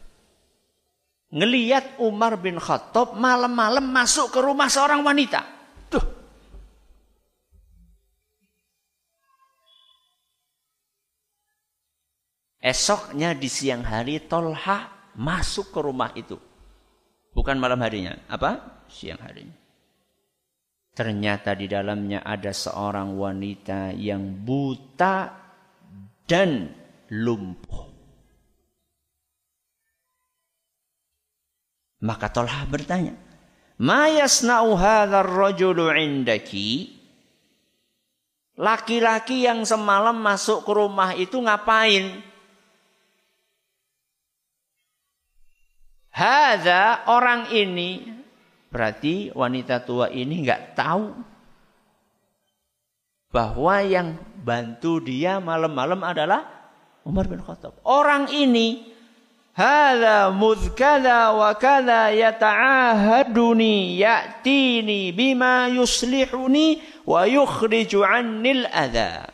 ngeliat 1.33 1.97
Umar 2.01 2.37
bin 2.37 2.61
Khattab 2.61 3.17
malam-malam 3.17 3.85
masuk 3.85 4.29
ke 4.33 4.39
rumah 4.43 4.69
seorang 4.69 5.01
wanita. 5.01 5.41
Tuh. 5.89 6.05
Esoknya 12.61 13.33
di 13.33 13.49
siang 13.49 13.85
hari 13.85 14.21
Tolha 14.25 15.11
masuk 15.17 15.73
ke 15.73 15.79
rumah 15.81 16.11
itu. 16.13 16.37
Bukan 17.35 17.59
malam 17.59 17.81
harinya. 17.83 18.15
Apa? 18.31 18.83
Siang 18.87 19.19
harinya. 19.21 19.57
Ternyata 20.95 21.51
di 21.59 21.67
dalamnya 21.67 22.23
ada 22.23 22.55
seorang 22.55 23.19
wanita 23.19 23.91
yang 23.91 24.47
buta 24.47 25.27
dan 26.23 26.71
lumpuh. 27.11 27.94
Maka 32.05 32.29
Tolha 32.29 32.69
bertanya, 32.69 33.17
"Ma 33.81 34.05
yasna'u 34.05 34.77
hadzal 34.77 35.25
rajulu 35.25 35.89
'indaki?" 35.89 36.93
Laki-laki 38.55 39.43
yang 39.43 39.67
semalam 39.67 40.15
masuk 40.15 40.63
ke 40.63 40.71
rumah 40.71 41.11
itu 41.17 41.41
ngapain? 41.41 42.23
Hada 46.15 47.03
orang 47.11 47.51
ini 47.51 48.15
Berarti 48.75 49.31
wanita 49.31 49.87
tua 49.87 50.11
ini 50.11 50.43
nggak 50.43 50.75
tahu 50.75 51.15
bahwa 53.31 53.79
yang 53.87 54.19
bantu 54.43 54.99
dia 54.99 55.39
malam-malam 55.39 56.03
adalah 56.03 56.43
Umar 57.07 57.31
bin 57.31 57.39
Khattab. 57.39 57.79
Orang 57.87 58.27
ini 58.35 58.94
hadza 59.55 60.35
mudkada 60.35 61.31
wa 61.31 61.55
kada 61.55 62.11
yata'ahaduni 62.11 63.95
ya'tini 63.95 65.15
bima 65.15 65.71
yuslihuni 65.71 66.83
wa 67.07 67.23
yukhriju 67.23 68.03
'annil 68.03 68.67
adha. 68.67 69.31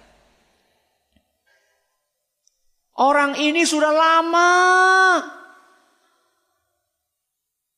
Orang 3.02 3.34
ini 3.34 3.66
sudah 3.66 3.90
lama 3.90 4.52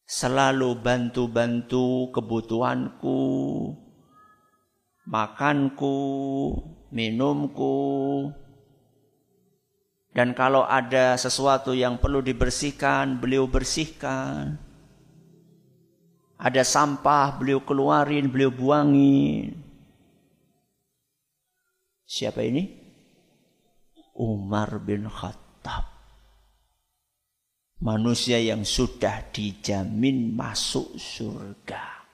selalu 0.03 0.75
bantu-bantu 0.83 2.11
kebutuhanku, 2.11 3.23
makanku, 5.07 5.95
minumku. 6.91 8.42
Dan 10.14 10.38
kalau 10.38 10.61
ada 10.64 11.18
sesuatu 11.18 11.74
yang 11.74 11.97
perlu 11.97 12.22
dibersihkan, 12.22 13.18
beliau 13.18 13.49
bersihkan. 13.49 14.61
Ada 16.38 16.61
sampah, 16.61 17.34
beliau 17.41 17.66
keluarin, 17.66 18.30
beliau 18.30 18.53
buangin. 18.53 19.57
Siapa 22.05 22.45
ini? 22.45 22.70
Umar 24.14 24.78
bin 24.86 25.09
Khattab 25.09 25.93
manusia 27.84 28.39
yang 28.39 28.64
sudah 28.64 29.28
dijamin 29.36 30.32
masuk 30.32 30.95
surga. 30.95 32.07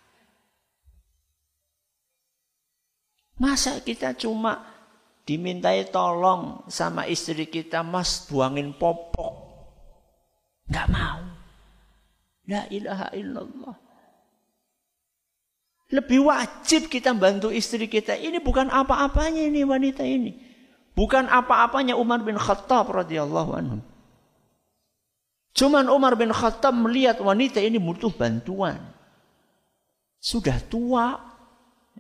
Masa 3.39 3.80
kita 3.80 4.18
cuma 4.18 4.68
dimintai 5.30 5.86
tolong 5.93 6.65
sama 6.65 7.05
istri 7.05 7.45
kita, 7.45 7.86
mas 7.86 8.25
buangin 8.25 8.73
popok. 8.73 9.45
Gak 10.65 10.89
mau. 10.89 11.21
La 12.49 12.65
ilaha 12.73 13.13
illallah. 13.13 13.77
Lebih 15.93 16.25
wajib 16.25 16.89
kita 16.89 17.13
bantu 17.13 17.53
istri 17.53 17.86
kita. 17.86 18.17
Ini 18.17 18.41
bukan 18.41 18.73
apa-apanya 18.73 19.45
ini 19.45 19.61
wanita 19.61 20.01
ini. 20.01 20.34
Bukan 20.97 21.30
apa-apanya 21.30 21.93
Umar 21.93 22.25
bin 22.25 22.38
Khattab 22.38 22.89
radhiyallahu 22.89 23.51
anhu. 23.53 23.77
Cuman 25.53 25.86
Umar 25.93 26.17
bin 26.17 26.34
Khattab 26.34 26.73
melihat 26.73 27.21
wanita 27.21 27.61
ini 27.61 27.77
butuh 27.77 28.09
bantuan. 28.13 28.82
Sudah 30.17 30.57
tua, 30.65 31.21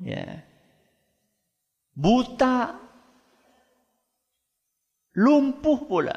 ya. 0.01 0.41
buta, 1.93 2.88
lumpuh 5.19 5.83
pula. 5.83 6.15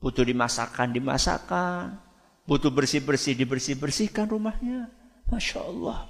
Butuh 0.00 0.24
dimasakkan, 0.24 0.88
dimasakkan. 0.96 2.00
Butuh 2.48 2.72
bersih-bersih, 2.72 3.36
dibersih-bersihkan 3.36 4.24
rumahnya. 4.32 4.88
Masya 5.28 5.60
Allah. 5.60 6.08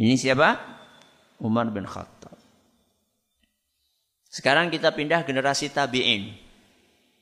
Ini 0.00 0.16
siapa? 0.16 0.56
Umar 1.44 1.68
bin 1.68 1.84
Khattab. 1.84 2.32
Sekarang 4.32 4.72
kita 4.72 4.96
pindah 4.96 5.24
generasi 5.28 5.68
tabi'in. 5.68 6.32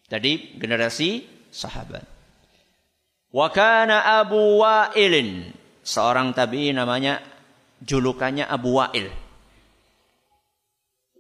Tadi 0.07 0.55
generasi 0.59 1.27
sahabat. 1.51 2.07
Wa 3.35 3.51
kana 3.51 4.23
Abu 4.23 4.63
Wa'ilin. 4.63 5.51
Seorang 5.83 6.31
tabi 6.31 6.71
namanya 6.71 7.19
julukannya 7.83 8.47
Abu 8.47 8.79
Wa'il. 8.79 9.24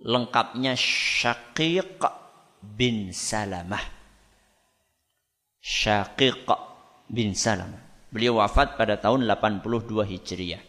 Lengkapnya 0.04 0.76
Syaqiq 0.76 1.96
bin 2.60 3.08
Salamah. 3.08 3.80
Syaqiq 5.64 6.44
bin 7.08 7.32
Salamah. 7.32 7.80
Beliau 8.12 8.38
wafat 8.38 8.76
pada 8.76 9.00
tahun 9.00 9.24
82 9.24 10.04
Hijriah. 10.04 10.62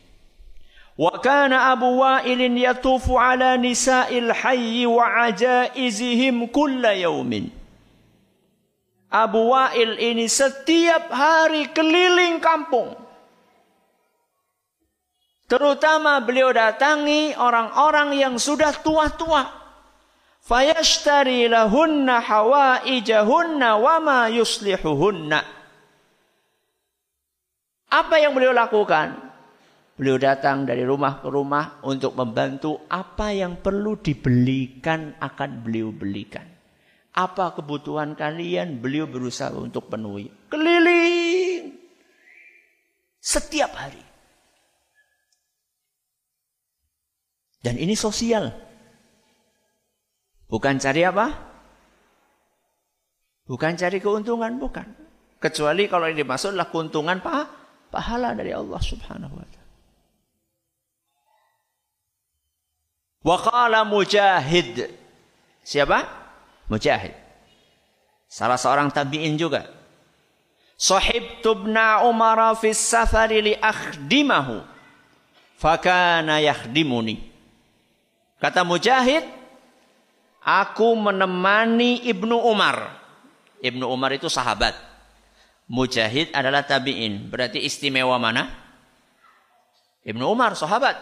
Wa 0.96 1.20
kana 1.20 1.76
Abu 1.76 2.00
Wa'ilin 2.00 2.56
yatufu 2.56 3.20
ala 3.20 3.60
nisa'il 3.60 4.32
hayyi 4.32 4.88
wa 4.88 5.28
ajaizihim 5.28 6.48
kulla 6.48 6.96
yaumin. 6.96 7.52
Abu 9.12 9.52
Wa'il 9.52 10.00
ini 10.00 10.32
setiap 10.32 11.12
hari 11.12 11.76
keliling 11.76 12.40
kampung. 12.40 13.05
Terutama 15.46 16.26
beliau 16.26 16.50
datangi 16.50 17.38
orang-orang 17.38 18.18
yang 18.18 18.36
sudah 18.42 18.74
tua-tua. 18.82 19.46
Fayashtari 20.42 21.46
lahunna 21.50 22.22
hawaijahunna 22.22 23.70
wa 23.78 23.96
ma 24.02 24.20
yuslihuhunna. 24.30 25.42
Apa 27.94 28.16
yang 28.18 28.34
beliau 28.34 28.54
lakukan? 28.54 29.22
Beliau 29.96 30.20
datang 30.20 30.68
dari 30.68 30.84
rumah 30.84 31.24
ke 31.24 31.30
rumah 31.32 31.80
untuk 31.86 32.18
membantu 32.20 32.84
apa 32.92 33.32
yang 33.32 33.62
perlu 33.62 33.96
dibelikan 34.02 35.16
akan 35.22 35.64
beliau 35.64 35.94
belikan. 35.96 36.44
Apa 37.16 37.56
kebutuhan 37.56 38.18
kalian? 38.18 38.84
Beliau 38.84 39.08
berusaha 39.08 39.56
untuk 39.56 39.88
penuhi. 39.88 40.28
Keliling. 40.52 41.72
Setiap 43.24 43.72
hari. 43.72 44.15
Dan 47.66 47.82
ini 47.82 47.98
sosial. 47.98 48.54
Bukan 50.46 50.78
cari 50.78 51.02
apa? 51.02 51.34
Bukan 53.50 53.74
cari 53.74 53.98
keuntungan, 53.98 54.62
bukan. 54.62 54.86
Kecuali 55.42 55.90
kalau 55.90 56.06
ini 56.06 56.22
dimaksud 56.22 56.54
adalah 56.54 56.70
keuntungan 56.70 57.26
pa 57.26 57.50
pahala 57.90 58.38
dari 58.38 58.54
Allah 58.54 58.78
Subhanahu 58.78 59.34
wa 59.34 59.48
taala. 59.50 59.74
Wa 63.26 63.82
Mujahid. 63.82 64.86
Siapa? 65.66 66.06
Mujahid. 66.70 67.18
Salah 68.30 68.62
seorang 68.62 68.94
tabi'in 68.94 69.42
juga. 69.42 69.66
Sahib 70.78 71.42
tubna 71.42 72.06
Umar 72.06 72.38
fi 72.62 72.78
safari 72.78 73.42
li 73.42 73.54
akhdimahu. 73.58 74.62
Fakana 75.58 76.38
yakhdimuni. 76.46 77.35
Kata 78.46 78.62
Mujahid, 78.62 79.26
aku 80.46 80.94
menemani 80.94 82.06
Ibnu 82.06 82.46
Umar. 82.46 82.94
Ibnu 83.58 83.90
Umar 83.90 84.14
itu 84.14 84.30
sahabat. 84.30 84.78
Mujahid 85.66 86.30
adalah 86.30 86.62
tabi'in. 86.62 87.26
Berarti 87.26 87.58
istimewa 87.66 88.22
mana? 88.22 88.46
Ibnu 90.06 90.30
Umar, 90.30 90.54
sahabat. 90.54 90.94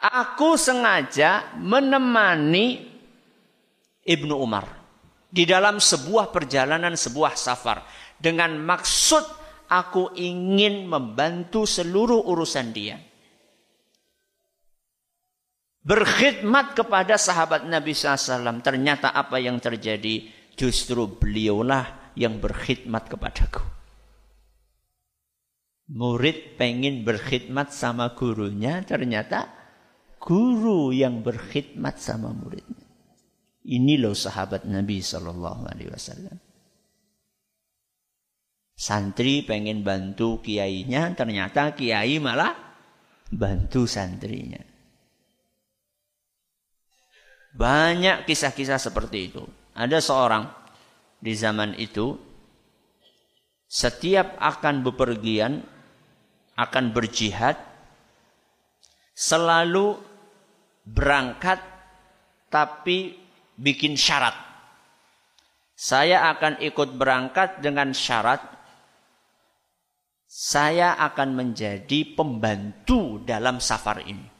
Aku 0.00 0.56
sengaja 0.56 1.52
menemani 1.60 2.88
Ibnu 4.00 4.32
Umar 4.32 4.64
di 5.28 5.44
dalam 5.44 5.76
sebuah 5.76 6.32
perjalanan, 6.32 6.96
sebuah 6.96 7.36
safar 7.36 7.84
dengan 8.16 8.56
maksud 8.56 9.28
aku 9.68 10.16
ingin 10.16 10.88
membantu 10.88 11.68
seluruh 11.68 12.24
urusan 12.24 12.72
dia. 12.72 12.96
Berkhidmat 15.86 16.74
kepada 16.74 17.14
sahabat 17.14 17.62
Nabi 17.70 17.94
SAW. 17.94 18.58
Ternyata 18.58 19.14
apa 19.14 19.38
yang 19.38 19.62
terjadi? 19.62 20.26
Justru 20.58 21.06
beliaulah 21.06 22.10
yang 22.18 22.42
berkhidmat 22.42 23.06
kepadaku. 23.06 23.62
Murid 25.94 26.58
pengen 26.58 27.06
berkhidmat 27.06 27.70
sama 27.70 28.18
gurunya, 28.18 28.82
ternyata 28.82 29.46
guru 30.18 30.90
yang 30.90 31.22
berkhidmat 31.22 32.02
sama 32.02 32.34
muridnya. 32.34 32.82
Ini 33.62 34.02
loh 34.02 34.18
sahabat 34.18 34.66
Nabi 34.66 34.98
Sallallahu 34.98 35.70
Alaihi 35.70 35.90
Wasallam. 35.94 36.36
Santri 38.74 39.46
pengen 39.46 39.86
bantu 39.86 40.42
kiainya, 40.42 41.14
ternyata 41.14 41.78
kiai 41.78 42.18
malah 42.18 42.50
bantu 43.30 43.86
santrinya. 43.86 44.75
Banyak 47.56 48.28
kisah-kisah 48.28 48.76
seperti 48.76 49.32
itu. 49.32 49.42
Ada 49.72 50.04
seorang 50.04 50.44
di 51.16 51.32
zaman 51.32 51.72
itu 51.80 52.12
setiap 53.66 54.36
akan 54.36 54.84
bepergian, 54.84 55.64
akan 56.54 56.84
berjihad, 56.92 57.56
selalu 59.16 59.96
berangkat 60.84 61.58
tapi 62.52 63.16
bikin 63.56 63.96
syarat. 63.96 64.36
Saya 65.76 66.32
akan 66.32 66.60
ikut 66.60 66.96
berangkat 66.96 67.60
dengan 67.60 67.92
syarat 67.92 68.56
saya 70.26 70.98
akan 71.00 71.32
menjadi 71.32 72.12
pembantu 72.12 73.24
dalam 73.24 73.56
safar 73.56 74.04
ini. 74.04 74.35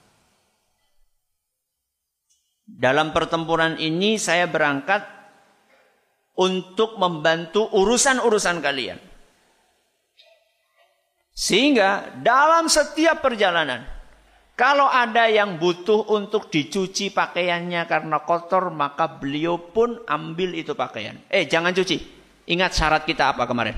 Dalam 2.76 3.16
pertempuran 3.16 3.80
ini 3.80 4.20
saya 4.20 4.44
berangkat 4.44 5.00
untuk 6.36 7.00
membantu 7.00 7.64
urusan-urusan 7.72 8.60
kalian. 8.60 9.00
Sehingga 11.32 12.16
dalam 12.20 12.68
setiap 12.68 13.24
perjalanan, 13.24 13.84
kalau 14.56 14.88
ada 14.88 15.28
yang 15.28 15.60
butuh 15.60 16.08
untuk 16.08 16.48
dicuci 16.48 17.12
pakaiannya 17.12 17.84
karena 17.84 18.24
kotor, 18.24 18.72
maka 18.72 19.04
beliau 19.04 19.60
pun 19.60 20.00
ambil 20.08 20.56
itu 20.56 20.72
pakaian. 20.72 21.16
Eh, 21.28 21.44
jangan 21.44 21.76
cuci. 21.76 22.00
Ingat 22.48 22.72
syarat 22.72 23.02
kita 23.04 23.36
apa 23.36 23.44
kemarin? 23.44 23.76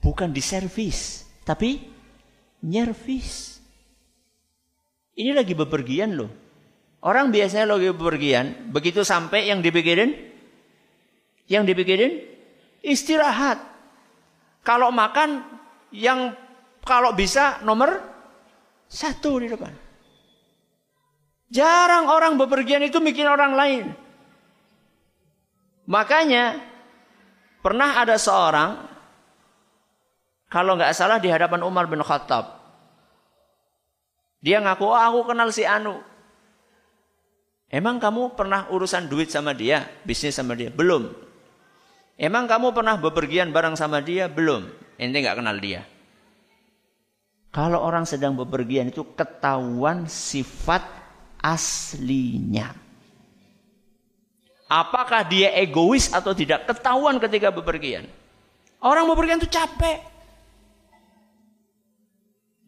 Bukan 0.00 0.32
di 0.32 0.40
servis, 0.40 1.28
tapi 1.44 1.76
nyervis. 2.64 3.59
Ini 5.18 5.34
lagi 5.34 5.54
bepergian 5.56 6.14
loh. 6.14 6.30
Orang 7.00 7.32
biasanya 7.32 7.74
lagi 7.74 7.90
bepergian, 7.96 8.68
begitu 8.68 9.00
sampai 9.00 9.48
yang 9.48 9.64
dipikirin, 9.64 10.12
yang 11.48 11.64
dipikirin 11.64 12.20
istirahat. 12.84 13.56
Kalau 14.60 14.92
makan, 14.92 15.40
yang 15.90 16.36
kalau 16.84 17.16
bisa 17.16 17.64
nomor 17.64 18.04
satu 18.84 19.40
di 19.40 19.48
depan. 19.48 19.72
Jarang 21.50 22.06
orang 22.06 22.36
bepergian 22.38 22.84
itu 22.84 23.00
mikir 23.02 23.26
orang 23.26 23.56
lain. 23.56 23.84
Makanya 25.90 26.60
pernah 27.64 27.98
ada 27.98 28.14
seorang 28.14 28.86
kalau 30.46 30.78
nggak 30.78 30.94
salah 30.94 31.18
di 31.18 31.26
hadapan 31.32 31.64
Umar 31.66 31.90
bin 31.90 32.04
Khattab. 32.04 32.59
Dia 34.40 34.58
ngaku, 34.64 34.84
oh 34.88 34.96
aku 34.96 35.32
kenal 35.32 35.52
si 35.52 35.68
Anu. 35.68 36.00
Emang 37.70 38.02
kamu 38.02 38.34
pernah 38.34 38.66
urusan 38.72 39.06
duit 39.06 39.30
sama 39.30 39.54
dia? 39.54 39.86
Bisnis 40.02 40.34
sama 40.34 40.58
dia? 40.58 40.74
Belum. 40.74 41.12
Emang 42.18 42.50
kamu 42.50 42.74
pernah 42.74 42.98
bepergian 42.98 43.54
bareng 43.54 43.78
sama 43.78 44.02
dia? 44.02 44.26
Belum. 44.26 44.66
Ente 44.98 45.22
nggak 45.22 45.38
kenal 45.38 45.56
dia. 45.62 45.86
Kalau 47.54 47.78
orang 47.78 48.04
sedang 48.06 48.34
bepergian 48.34 48.90
itu 48.90 49.06
ketahuan 49.14 50.10
sifat 50.10 50.82
aslinya. 51.38 52.74
Apakah 54.70 55.26
dia 55.26 55.54
egois 55.58 56.10
atau 56.10 56.30
tidak? 56.34 56.66
Ketahuan 56.66 57.18
ketika 57.22 57.50
bepergian. 57.54 58.06
Orang 58.82 59.06
bepergian 59.10 59.38
itu 59.42 59.50
capek. 59.50 60.09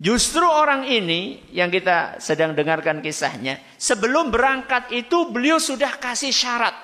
Justru 0.03 0.43
orang 0.43 0.83
ini 0.83 1.47
yang 1.55 1.71
kita 1.71 2.19
sedang 2.19 2.59
dengarkan 2.59 2.99
kisahnya, 2.99 3.63
sebelum 3.79 4.35
berangkat 4.35 4.91
itu 4.91 5.31
beliau 5.31 5.63
sudah 5.63 5.95
kasih 6.03 6.35
syarat. 6.35 6.75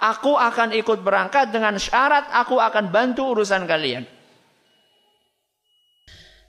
Aku 0.00 0.40
akan 0.40 0.72
ikut 0.72 1.04
berangkat 1.04 1.52
dengan 1.52 1.76
syarat 1.76 2.32
aku 2.32 2.56
akan 2.56 2.88
bantu 2.88 3.36
urusan 3.36 3.68
kalian. 3.68 4.08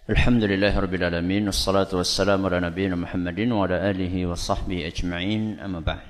Alhamdulillah 0.08 0.72
Rabbil 0.72 1.52
Wassalatu 1.52 2.00
wassalamu 2.00 2.48
ala 2.48 2.72
nabiyina 2.72 2.96
Muhammadin 2.96 3.52
Wa 3.52 3.68
ala 3.70 3.86
alihi 3.86 4.26
wa 4.26 4.34
sahbihi 4.34 4.90
ajma'in 4.90 5.62
Amma 5.62 5.80
ba'd 5.80 6.04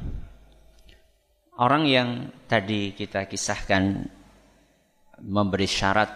Orang 1.59 1.85
yang 1.85 2.31
tadi 2.47 2.95
kita 2.95 3.27
kisahkan 3.27 4.07
Memberi 5.21 5.67
syarat 5.67 6.07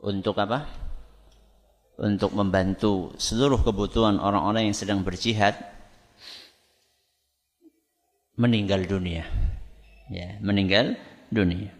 Untuk 0.00 0.38
apa? 0.40 0.89
Untuk 2.00 2.32
membantu 2.32 3.12
seluruh 3.20 3.60
kebutuhan 3.60 4.16
orang-orang 4.16 4.72
yang 4.72 4.76
sedang 4.76 5.04
berjihad 5.04 5.52
meninggal 8.40 8.80
dunia. 8.88 9.28
Ya, 10.08 10.40
meninggal 10.40 10.96
dunia. 11.28 11.70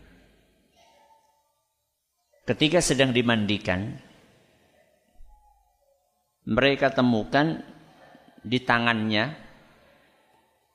Ketika 2.45 2.85
sedang 2.85 3.17
dimandikan, 3.17 3.97
mereka 6.45 6.93
temukan 6.93 7.65
di 8.45 8.61
tangannya 8.61 9.35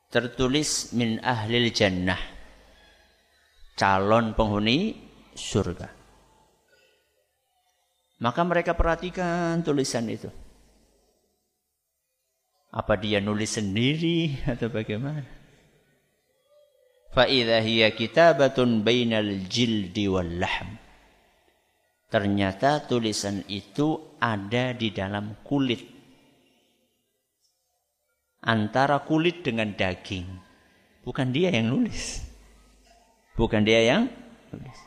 tertulis 0.09 0.93
min 0.95 1.21
ahlil 1.21 1.69
jannah 1.69 2.19
calon 3.75 4.31
penghuni 4.33 4.95
surga. 5.35 5.94
Maka 8.25 8.41
mereka 8.41 8.73
perhatikan 8.73 9.61
tulisan 9.61 10.09
itu. 10.09 10.33
Apa 12.73 12.97
dia 12.97 13.21
nulis 13.21 13.53
sendiri 13.53 14.33
atau 14.57 14.73
bagaimana? 14.73 15.21
Fa'idha 17.13 17.61
hiya 17.61 17.93
kitabatun 17.93 18.81
bainal 18.81 19.45
jildi 19.45 20.09
wal 20.09 20.41
lahm. 20.41 20.73
Ternyata 22.09 22.89
tulisan 22.89 23.45
itu 23.45 24.17
ada 24.17 24.73
di 24.73 24.89
dalam 24.89 25.45
kulit. 25.45 25.85
Antara 28.41 29.05
kulit 29.05 29.45
dengan 29.45 29.69
daging. 29.77 30.25
Bukan 31.05 31.29
dia 31.29 31.53
yang 31.53 31.69
nulis. 31.69 32.25
Bukan 33.37 33.61
dia 33.61 33.85
yang 33.85 34.09
nulis. 34.49 34.84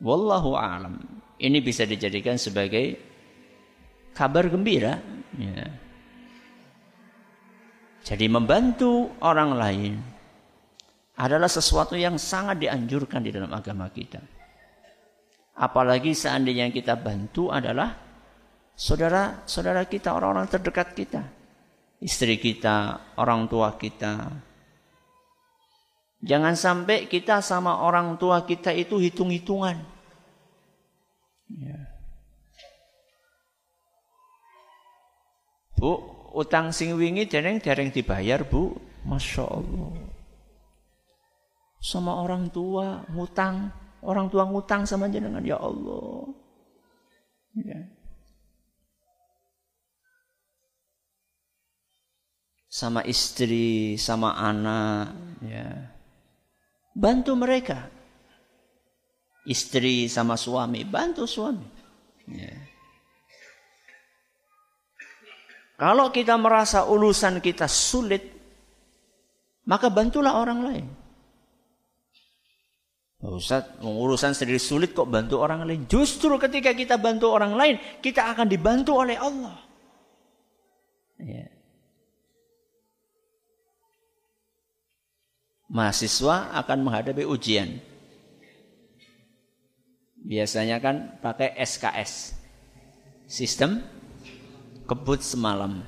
Wallahu 0.00 0.56
alam. 0.56 1.00
Ini 1.36 1.60
bisa 1.60 1.84
dijadikan 1.88 2.36
sebagai 2.36 2.96
kabar 4.16 4.48
gembira. 4.48 5.00
Ya. 5.36 5.68
Jadi 8.06 8.30
membantu 8.30 9.12
orang 9.20 9.50
lain 9.56 9.94
adalah 11.16 11.48
sesuatu 11.48 11.96
yang 11.96 12.20
sangat 12.20 12.60
dianjurkan 12.60 13.24
di 13.24 13.32
dalam 13.32 13.50
agama 13.50 13.88
kita. 13.88 14.20
Apalagi 15.56 16.12
seandainya 16.12 16.68
yang 16.68 16.76
kita 16.76 16.94
bantu 17.00 17.48
adalah 17.48 17.96
saudara-saudara 18.76 19.88
kita, 19.88 20.12
orang-orang 20.12 20.46
terdekat 20.52 20.92
kita. 20.92 21.22
Istri 21.96 22.36
kita, 22.36 23.00
orang 23.16 23.48
tua 23.48 23.72
kita. 23.80 24.28
Jangan 26.26 26.58
sampai 26.58 27.06
kita 27.06 27.38
sama 27.38 27.86
orang 27.86 28.18
tua 28.18 28.42
kita 28.42 28.74
itu 28.74 28.98
hitung-hitungan. 28.98 29.78
Ya. 31.46 31.78
Bu, 35.78 36.02
utang 36.34 36.74
sing 36.74 36.98
wingi 36.98 37.30
dereng 37.30 37.62
dereng 37.62 37.94
dibayar, 37.94 38.42
Bu. 38.42 38.74
Masya 39.06 39.46
Allah. 39.46 39.94
Sama 41.78 42.18
orang 42.18 42.50
tua 42.50 43.06
ngutang, 43.14 43.70
orang 44.02 44.26
tua 44.26 44.50
ngutang 44.50 44.82
sama 44.82 45.06
jenengan 45.06 45.46
ya 45.46 45.62
Allah. 45.62 46.26
Ya. 47.54 47.80
Sama 52.66 53.06
istri, 53.06 53.94
sama 53.94 54.34
anak, 54.34 55.14
ya. 55.46 55.95
Bantu 56.96 57.36
mereka 57.36 57.92
istri 59.44 60.08
sama 60.08 60.40
suami, 60.40 60.82
bantu 60.88 61.28
suami. 61.28 61.68
Ya. 62.32 62.56
Kalau 65.76 66.08
kita 66.08 66.40
merasa 66.40 66.88
urusan 66.88 67.44
kita 67.44 67.68
sulit, 67.68 68.32
maka 69.68 69.92
bantulah 69.92 70.40
orang 70.40 70.60
lain. 70.64 70.86
Ustaz, 73.26 73.76
urusan 73.82 74.32
sendiri 74.32 74.60
sulit 74.60 74.96
kok 74.96 75.08
bantu 75.08 75.40
orang 75.40 75.68
lain. 75.68 75.84
Justru 75.84 76.36
ketika 76.40 76.72
kita 76.72 76.96
bantu 76.96 77.28
orang 77.32 77.52
lain, 77.58 77.76
kita 78.00 78.32
akan 78.32 78.48
dibantu 78.48 78.96
oleh 78.96 79.20
Allah. 79.20 79.56
Ya. 81.20 81.55
Mahasiswa 85.70 86.54
akan 86.54 86.78
menghadapi 86.86 87.26
ujian. 87.26 87.78
Biasanya 90.26 90.82
kan 90.82 91.22
pakai 91.22 91.54
SKS. 91.62 92.34
Sistem 93.26 93.82
kebut 94.86 95.22
semalam. 95.22 95.82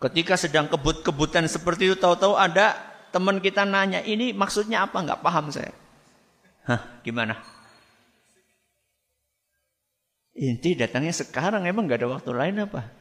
Ketika 0.00 0.40
sedang 0.40 0.64
kebut-kebutan 0.72 1.44
seperti 1.44 1.92
itu 1.92 1.96
tahu-tahu 2.00 2.32
ada 2.32 2.72
teman 3.12 3.36
kita 3.36 3.68
nanya, 3.68 4.00
ini 4.00 4.32
maksudnya 4.32 4.88
apa? 4.88 4.96
Enggak 4.96 5.20
paham 5.20 5.52
saya. 5.52 5.76
Hah, 6.64 6.80
gimana? 7.04 7.36
Inti 10.32 10.72
datangnya 10.72 11.12
sekarang, 11.12 11.68
emang 11.68 11.84
nggak 11.84 12.00
ada 12.00 12.08
waktu 12.16 12.32
lain 12.32 12.64
apa? 12.64 12.99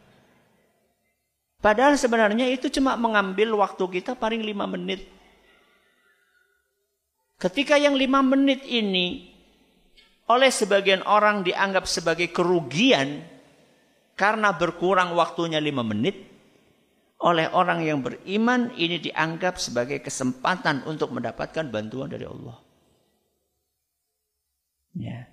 Padahal 1.60 2.00
sebenarnya 2.00 2.48
itu 2.48 2.72
cuma 2.72 2.96
mengambil 2.96 3.52
waktu 3.60 4.00
kita 4.00 4.16
paling 4.16 4.40
lima 4.40 4.64
menit. 4.64 5.04
Ketika 7.40 7.76
yang 7.76 8.00
lima 8.00 8.24
menit 8.24 8.64
ini 8.64 9.32
oleh 10.32 10.52
sebagian 10.52 11.04
orang 11.04 11.44
dianggap 11.44 11.84
sebagai 11.84 12.32
kerugian 12.32 13.24
karena 14.16 14.56
berkurang 14.56 15.16
waktunya 15.16 15.60
lima 15.60 15.84
menit, 15.84 16.16
oleh 17.20 17.52
orang 17.52 17.84
yang 17.84 18.00
beriman 18.00 18.72
ini 18.80 19.00
dianggap 19.00 19.60
sebagai 19.60 20.00
kesempatan 20.00 20.88
untuk 20.88 21.12
mendapatkan 21.12 21.68
bantuan 21.68 22.08
dari 22.08 22.24
Allah. 22.24 22.56
Ya. 24.96 25.28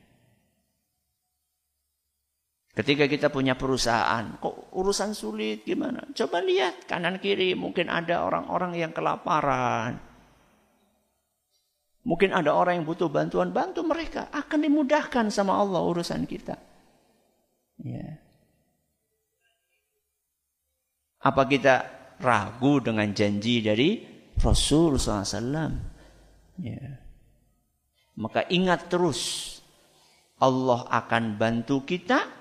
Ketika 2.77 3.09
kita 3.09 3.33
punya 3.33 3.57
perusahaan, 3.57 4.37
kok 4.37 4.68
urusan 4.77 5.16
sulit 5.16 5.64
gimana? 5.64 6.05
Coba 6.12 6.45
lihat 6.45 6.85
kanan 6.85 7.16
kiri, 7.16 7.57
mungkin 7.57 7.89
ada 7.89 8.20
orang-orang 8.29 8.77
yang 8.77 8.93
kelaparan. 8.93 9.97
Mungkin 12.05 12.37
ada 12.37 12.53
orang 12.53 12.77
yang 12.77 12.87
butuh 12.87 13.09
bantuan, 13.09 13.49
bantu 13.49 13.81
mereka. 13.81 14.29
Akan 14.29 14.61
dimudahkan 14.61 15.33
sama 15.33 15.57
Allah 15.57 15.81
urusan 15.89 16.29
kita. 16.29 16.61
Ya. 17.81 18.20
Apa 21.24 21.49
kita 21.49 21.74
ragu 22.20 22.85
dengan 22.85 23.09
janji 23.16 23.64
dari 23.64 24.05
Rasul 24.37 25.01
SAW? 25.01 25.33
Ya. 26.61 27.01
Maka 28.20 28.45
ingat 28.53 28.93
terus, 28.93 29.57
Allah 30.37 30.85
akan 30.93 31.41
bantu 31.41 31.81
kita 31.89 32.36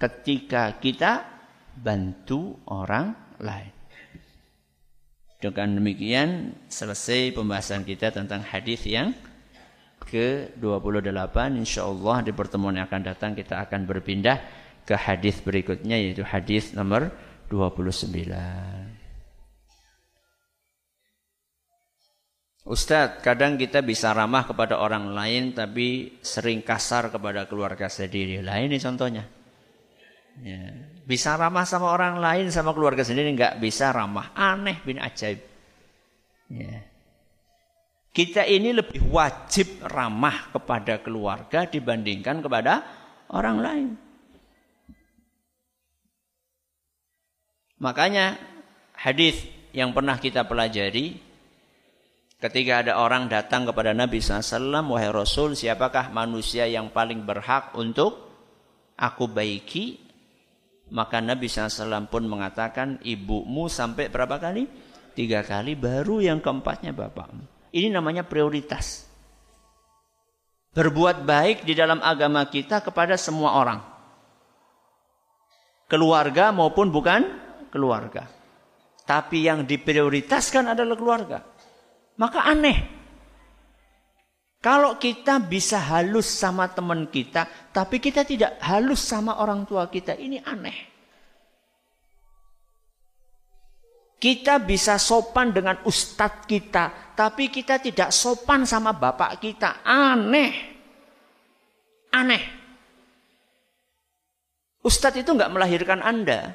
ketika 0.00 0.80
kita 0.80 1.28
bantu 1.76 2.56
orang 2.72 3.12
lain. 3.36 3.72
Dengan 5.40 5.80
demikian 5.80 6.52
selesai 6.68 7.32
pembahasan 7.36 7.84
kita 7.84 8.12
tentang 8.12 8.44
hadis 8.44 8.84
yang 8.84 9.12
ke-28 10.00 11.36
insyaallah 11.60 12.24
di 12.24 12.32
pertemuan 12.32 12.76
yang 12.76 12.88
akan 12.88 13.04
datang 13.04 13.32
kita 13.36 13.60
akan 13.64 13.88
berpindah 13.88 14.36
ke 14.84 14.96
hadis 14.96 15.40
berikutnya 15.40 15.96
yaitu 15.96 16.24
hadis 16.24 16.72
nomor 16.76 17.12
29. 17.52 18.08
Ustadz, 22.68 23.24
kadang 23.24 23.56
kita 23.56 23.80
bisa 23.80 24.12
ramah 24.12 24.44
kepada 24.44 24.76
orang 24.76 25.16
lain 25.16 25.56
tapi 25.56 26.20
sering 26.20 26.60
kasar 26.60 27.08
kepada 27.08 27.48
keluarga 27.48 27.88
sendiri. 27.88 28.44
Lain 28.44 28.68
ini 28.68 28.76
contohnya. 28.76 29.39
Ya. 30.38 30.70
Bisa 31.02 31.34
ramah 31.34 31.66
sama 31.66 31.90
orang 31.90 32.22
lain 32.22 32.46
sama 32.54 32.70
keluarga 32.70 33.02
sendiri 33.02 33.34
nggak 33.34 33.58
bisa 33.58 33.90
ramah. 33.90 34.30
Aneh 34.38 34.78
bin 34.86 35.02
ajaib. 35.02 35.42
Ya. 36.50 36.86
Kita 38.10 38.42
ini 38.42 38.74
lebih 38.74 39.06
wajib 39.10 39.86
ramah 39.86 40.50
kepada 40.50 40.98
keluarga 40.98 41.66
dibandingkan 41.66 42.42
kepada 42.42 42.82
orang 43.30 43.58
lain. 43.58 43.88
Makanya 47.80 48.36
hadis 48.98 49.40
yang 49.72 49.94
pernah 49.94 50.18
kita 50.18 50.44
pelajari 50.44 51.16
ketika 52.42 52.82
ada 52.84 52.92
orang 52.98 53.30
datang 53.30 53.64
kepada 53.68 53.94
Nabi 53.94 54.18
SAW, 54.18 54.84
wahai 54.90 55.08
Rasul, 55.12 55.54
siapakah 55.54 56.10
manusia 56.10 56.66
yang 56.66 56.90
paling 56.90 57.22
berhak 57.22 57.72
untuk 57.78 58.26
aku 58.98 59.30
baiki? 59.30 60.09
Maka 60.90 61.22
Nabi 61.22 61.46
SAW 61.46 62.10
pun 62.10 62.26
mengatakan 62.26 62.98
ibumu 63.06 63.70
sampai 63.70 64.10
berapa 64.10 64.42
kali? 64.42 64.66
Tiga 65.14 65.46
kali 65.46 65.78
baru 65.78 66.18
yang 66.22 66.42
keempatnya 66.42 66.90
bapakmu. 66.90 67.46
Ini 67.70 67.94
namanya 67.94 68.26
prioritas. 68.26 69.06
Berbuat 70.70 71.26
baik 71.26 71.66
di 71.66 71.74
dalam 71.74 71.98
agama 72.02 72.46
kita 72.46 72.82
kepada 72.82 73.14
semua 73.18 73.58
orang. 73.58 73.80
Keluarga 75.90 76.54
maupun 76.54 76.94
bukan 76.94 77.26
keluarga. 77.70 78.26
Tapi 79.02 79.46
yang 79.46 79.66
diprioritaskan 79.66 80.74
adalah 80.74 80.94
keluarga. 80.94 81.38
Maka 82.18 82.46
aneh. 82.46 82.99
Kalau 84.60 85.00
kita 85.00 85.40
bisa 85.40 85.80
halus 85.80 86.28
sama 86.28 86.68
teman 86.68 87.08
kita, 87.08 87.48
tapi 87.72 87.96
kita 87.96 88.28
tidak 88.28 88.60
halus 88.60 89.00
sama 89.00 89.40
orang 89.40 89.64
tua 89.64 89.88
kita, 89.88 90.12
ini 90.20 90.36
aneh. 90.36 90.76
Kita 94.20 94.60
bisa 94.60 95.00
sopan 95.00 95.56
dengan 95.56 95.80
ustadz 95.80 96.44
kita, 96.44 97.16
tapi 97.16 97.48
kita 97.48 97.80
tidak 97.80 98.12
sopan 98.12 98.68
sama 98.68 98.92
bapak 98.92 99.40
kita. 99.40 99.80
Aneh. 99.80 100.52
Aneh. 102.12 102.44
Ustadz 104.84 105.24
itu 105.24 105.32
nggak 105.32 105.56
melahirkan 105.56 106.04
Anda. 106.04 106.52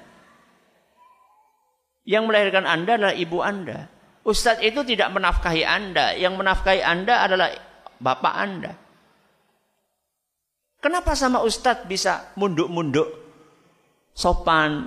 Yang 2.06 2.24
melahirkan 2.30 2.70
Anda 2.70 3.02
adalah 3.02 3.18
ibu 3.18 3.42
Anda. 3.42 3.90
Ustadz 4.22 4.62
itu 4.62 4.86
tidak 4.86 5.10
menafkahi 5.10 5.66
Anda. 5.66 6.14
Yang 6.14 6.34
menafkahi 6.38 6.86
Anda 6.86 7.26
adalah 7.26 7.50
bapak 8.00 8.34
Anda. 8.36 8.74
Kenapa 10.80 11.18
sama 11.18 11.42
Ustadz 11.42 11.90
bisa 11.90 12.34
munduk-munduk? 12.38 13.26
Sopan, 14.16 14.86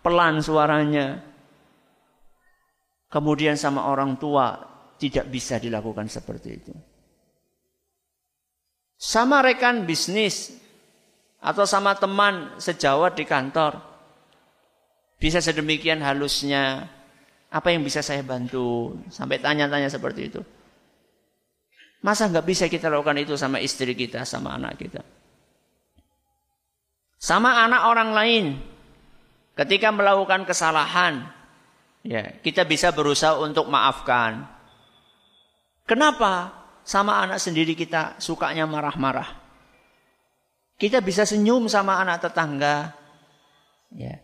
pelan 0.00 0.40
suaranya, 0.40 1.20
kemudian 3.12 3.60
sama 3.60 3.84
orang 3.90 4.16
tua 4.16 4.56
tidak 4.96 5.28
bisa 5.28 5.60
dilakukan 5.60 6.08
seperti 6.08 6.48
itu. 6.56 6.72
Sama 8.96 9.42
rekan 9.42 9.84
bisnis 9.84 10.54
atau 11.42 11.66
sama 11.66 11.98
teman 11.98 12.54
sejawat 12.56 13.18
di 13.18 13.26
kantor 13.26 13.82
bisa 15.18 15.42
sedemikian 15.42 15.98
halusnya 16.02 16.86
apa 17.52 17.68
yang 17.74 17.82
bisa 17.82 17.98
saya 18.00 18.22
bantu 18.22 18.96
sampai 19.10 19.42
tanya-tanya 19.42 19.90
seperti 19.90 20.30
itu. 20.32 20.40
Masa 22.02 22.26
nggak 22.26 22.46
bisa 22.46 22.66
kita 22.66 22.90
lakukan 22.90 23.18
itu 23.22 23.38
sama 23.38 23.62
istri 23.62 23.94
kita, 23.94 24.26
sama 24.26 24.58
anak 24.58 24.74
kita? 24.78 25.02
Sama 27.22 27.62
anak 27.62 27.86
orang 27.86 28.10
lain 28.10 28.44
ketika 29.54 29.94
melakukan 29.94 30.42
kesalahan, 30.42 31.30
Ya, 32.02 32.34
kita 32.42 32.66
bisa 32.66 32.90
berusaha 32.90 33.38
untuk 33.38 33.70
maafkan. 33.70 34.42
Kenapa 35.86 36.50
sama 36.82 37.22
anak 37.22 37.38
sendiri 37.38 37.78
kita 37.78 38.18
sukanya 38.18 38.66
marah-marah? 38.66 39.38
Kita 40.74 40.98
bisa 40.98 41.22
senyum 41.22 41.70
sama 41.70 42.02
anak 42.02 42.26
tetangga. 42.26 42.90
Ya. 43.94 44.18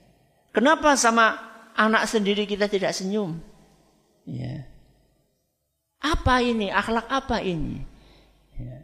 Kenapa 0.51 0.99
sama 0.99 1.39
anak 1.79 2.11
sendiri 2.11 2.51
kita 2.51 2.67
tidak 2.67 2.91
senyum? 2.91 3.39
Ya. 4.27 4.67
Apa 6.09 6.41
ini? 6.41 6.73
Akhlak 6.73 7.07
apa 7.13 7.45
ini? 7.45 7.85
Ya. 8.57 8.81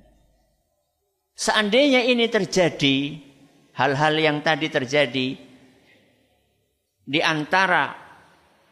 Seandainya 1.32 2.04
ini 2.04 2.28
terjadi, 2.28 3.16
hal-hal 3.72 4.14
yang 4.20 4.44
tadi 4.44 4.68
terjadi 4.68 5.28
di 7.04 7.20
antara 7.24 8.04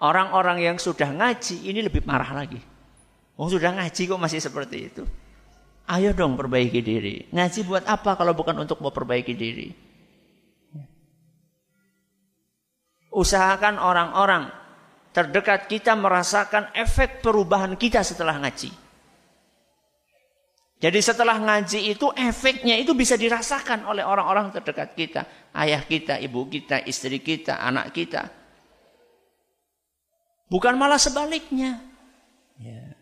Orang-orang 0.02 0.58
yang 0.58 0.76
sudah 0.82 1.14
ngaji 1.14 1.70
ini 1.70 1.78
lebih 1.78 2.02
marah 2.02 2.34
lagi. 2.34 2.58
Oh 3.38 3.46
sudah 3.46 3.70
ngaji 3.70 4.10
kok 4.10 4.18
masih 4.18 4.42
seperti 4.42 4.90
itu. 4.90 5.06
Ayo 5.86 6.10
dong 6.10 6.34
perbaiki 6.34 6.82
diri. 6.82 7.30
Ngaji 7.30 7.62
buat 7.62 7.86
apa 7.86 8.18
kalau 8.18 8.34
bukan 8.34 8.66
untuk 8.66 8.82
memperbaiki 8.82 9.34
diri? 9.38 9.70
Usahakan 13.14 13.78
orang-orang 13.78 14.50
terdekat 15.12 15.68
kita 15.68 15.92
merasakan 15.92 16.72
efek 16.72 17.20
perubahan 17.20 17.76
kita 17.76 18.00
setelah 18.00 18.40
ngaji. 18.40 18.72
Jadi 20.82 20.98
setelah 20.98 21.38
ngaji 21.38 21.94
itu 21.94 22.10
efeknya 22.18 22.74
itu 22.74 22.90
bisa 22.90 23.14
dirasakan 23.14 23.86
oleh 23.86 24.02
orang-orang 24.02 24.50
terdekat 24.50 24.98
kita. 24.98 25.22
Ayah 25.54 25.78
kita, 25.86 26.18
ibu 26.18 26.42
kita, 26.50 26.82
istri 26.82 27.22
kita, 27.22 27.62
anak 27.62 27.94
kita. 27.94 28.26
Bukan 30.50 30.74
malah 30.74 30.98
sebaliknya. 30.98 31.78
Ya. 32.58 32.98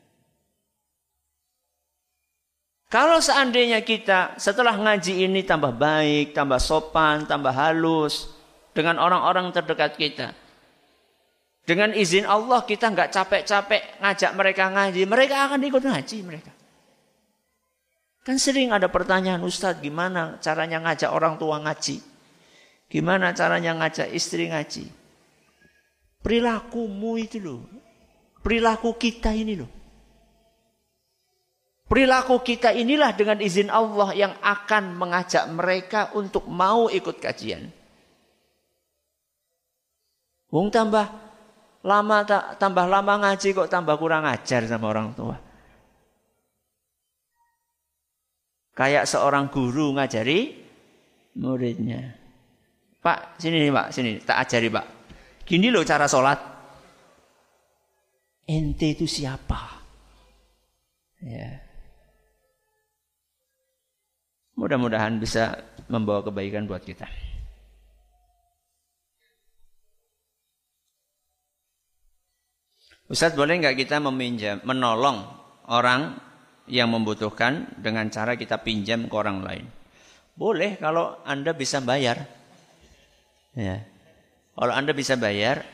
Kalau 2.92 3.22
seandainya 3.22 3.80
kita 3.80 4.36
setelah 4.36 4.76
ngaji 4.76 5.24
ini 5.24 5.40
tambah 5.46 5.72
baik, 5.72 6.36
tambah 6.36 6.60
sopan, 6.60 7.24
tambah 7.24 7.54
halus 7.54 8.28
dengan 8.76 9.00
orang-orang 9.00 9.54
terdekat 9.56 9.96
kita. 9.96 10.36
Dengan 11.70 11.94
izin 11.94 12.26
Allah 12.26 12.66
kita 12.66 12.90
nggak 12.90 13.14
capek-capek 13.14 14.02
ngajak 14.02 14.34
mereka 14.34 14.74
ngaji, 14.74 15.06
mereka 15.06 15.46
akan 15.46 15.62
ikut 15.62 15.78
ngaji 15.86 16.18
mereka. 16.26 16.50
Kan 18.26 18.42
sering 18.42 18.74
ada 18.74 18.90
pertanyaan 18.90 19.38
Ustadz 19.46 19.78
gimana 19.78 20.42
caranya 20.42 20.82
ngajak 20.82 21.14
orang 21.14 21.38
tua 21.38 21.62
ngaji? 21.62 22.02
Gimana 22.90 23.30
caranya 23.38 23.78
ngajak 23.78 24.10
istri 24.10 24.50
ngaji? 24.50 24.90
Perilakumu 26.26 27.14
itu 27.22 27.38
loh. 27.38 27.62
Perilaku 28.42 28.98
kita 28.98 29.30
ini 29.30 29.54
loh. 29.54 29.70
Perilaku 31.86 32.42
kita 32.42 32.74
inilah 32.74 33.14
dengan 33.14 33.38
izin 33.38 33.70
Allah 33.70 34.10
yang 34.18 34.34
akan 34.42 34.98
mengajak 34.98 35.46
mereka 35.54 36.10
untuk 36.18 36.50
mau 36.50 36.90
ikut 36.90 37.22
kajian. 37.22 37.70
Wong 40.50 40.66
tambah 40.74 41.06
lama 41.80 42.16
tak 42.28 42.60
tambah 42.60 42.84
lama 42.84 43.14
ngaji 43.24 43.56
kok 43.56 43.70
tambah 43.72 43.96
kurang 43.96 44.28
ajar 44.28 44.68
sama 44.68 44.92
orang 44.92 45.16
tua. 45.16 45.36
Kayak 48.76 49.08
seorang 49.08 49.52
guru 49.52 49.96
ngajari 49.96 50.56
muridnya. 51.36 52.16
Pak, 53.00 53.40
sini 53.40 53.64
nih 53.64 53.72
Pak, 53.72 53.86
sini 53.92 54.10
tak 54.20 54.44
ajari 54.44 54.68
Pak. 54.68 54.86
Gini 55.44 55.72
loh 55.72 55.84
cara 55.84 56.04
sholat. 56.04 56.40
Ente 58.44 58.92
itu 58.92 59.08
siapa? 59.08 59.80
Ya. 61.20 61.60
Mudah-mudahan 64.56 65.16
bisa 65.16 65.56
membawa 65.88 66.20
kebaikan 66.20 66.68
buat 66.68 66.84
kita. 66.84 67.08
Ustadz 73.10 73.34
boleh 73.34 73.58
nggak 73.58 73.74
kita 73.74 73.98
meminjam, 73.98 74.62
menolong 74.62 75.26
orang 75.66 76.14
yang 76.70 76.94
membutuhkan 76.94 77.66
dengan 77.74 78.06
cara 78.06 78.38
kita 78.38 78.62
pinjam 78.62 79.10
ke 79.10 79.14
orang 79.18 79.42
lain? 79.42 79.66
Boleh 80.38 80.78
kalau 80.78 81.18
Anda 81.26 81.50
bisa 81.50 81.82
bayar. 81.82 82.22
Ya. 83.58 83.82
Kalau 84.54 84.70
Anda 84.70 84.94
bisa 84.94 85.18
bayar, 85.18 85.66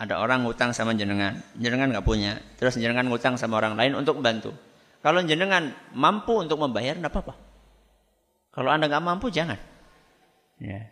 ada 0.00 0.24
orang 0.24 0.48
ngutang 0.48 0.72
sama 0.72 0.96
jenengan, 0.96 1.36
jenengan 1.60 1.92
nggak 1.92 2.08
punya, 2.08 2.40
terus 2.56 2.80
jenengan 2.80 3.04
ngutang 3.04 3.36
sama 3.36 3.60
orang 3.60 3.76
lain 3.76 3.92
untuk 4.00 4.16
membantu. 4.16 4.56
Kalau 5.04 5.20
jenengan 5.24 5.76
mampu 5.92 6.40
untuk 6.40 6.56
membayar, 6.56 6.96
tidak 6.96 7.12
apa-apa. 7.12 7.36
Kalau 8.56 8.72
anda 8.72 8.88
nggak 8.88 9.04
mampu, 9.04 9.28
jangan. 9.28 9.60
Ya. 10.60 10.88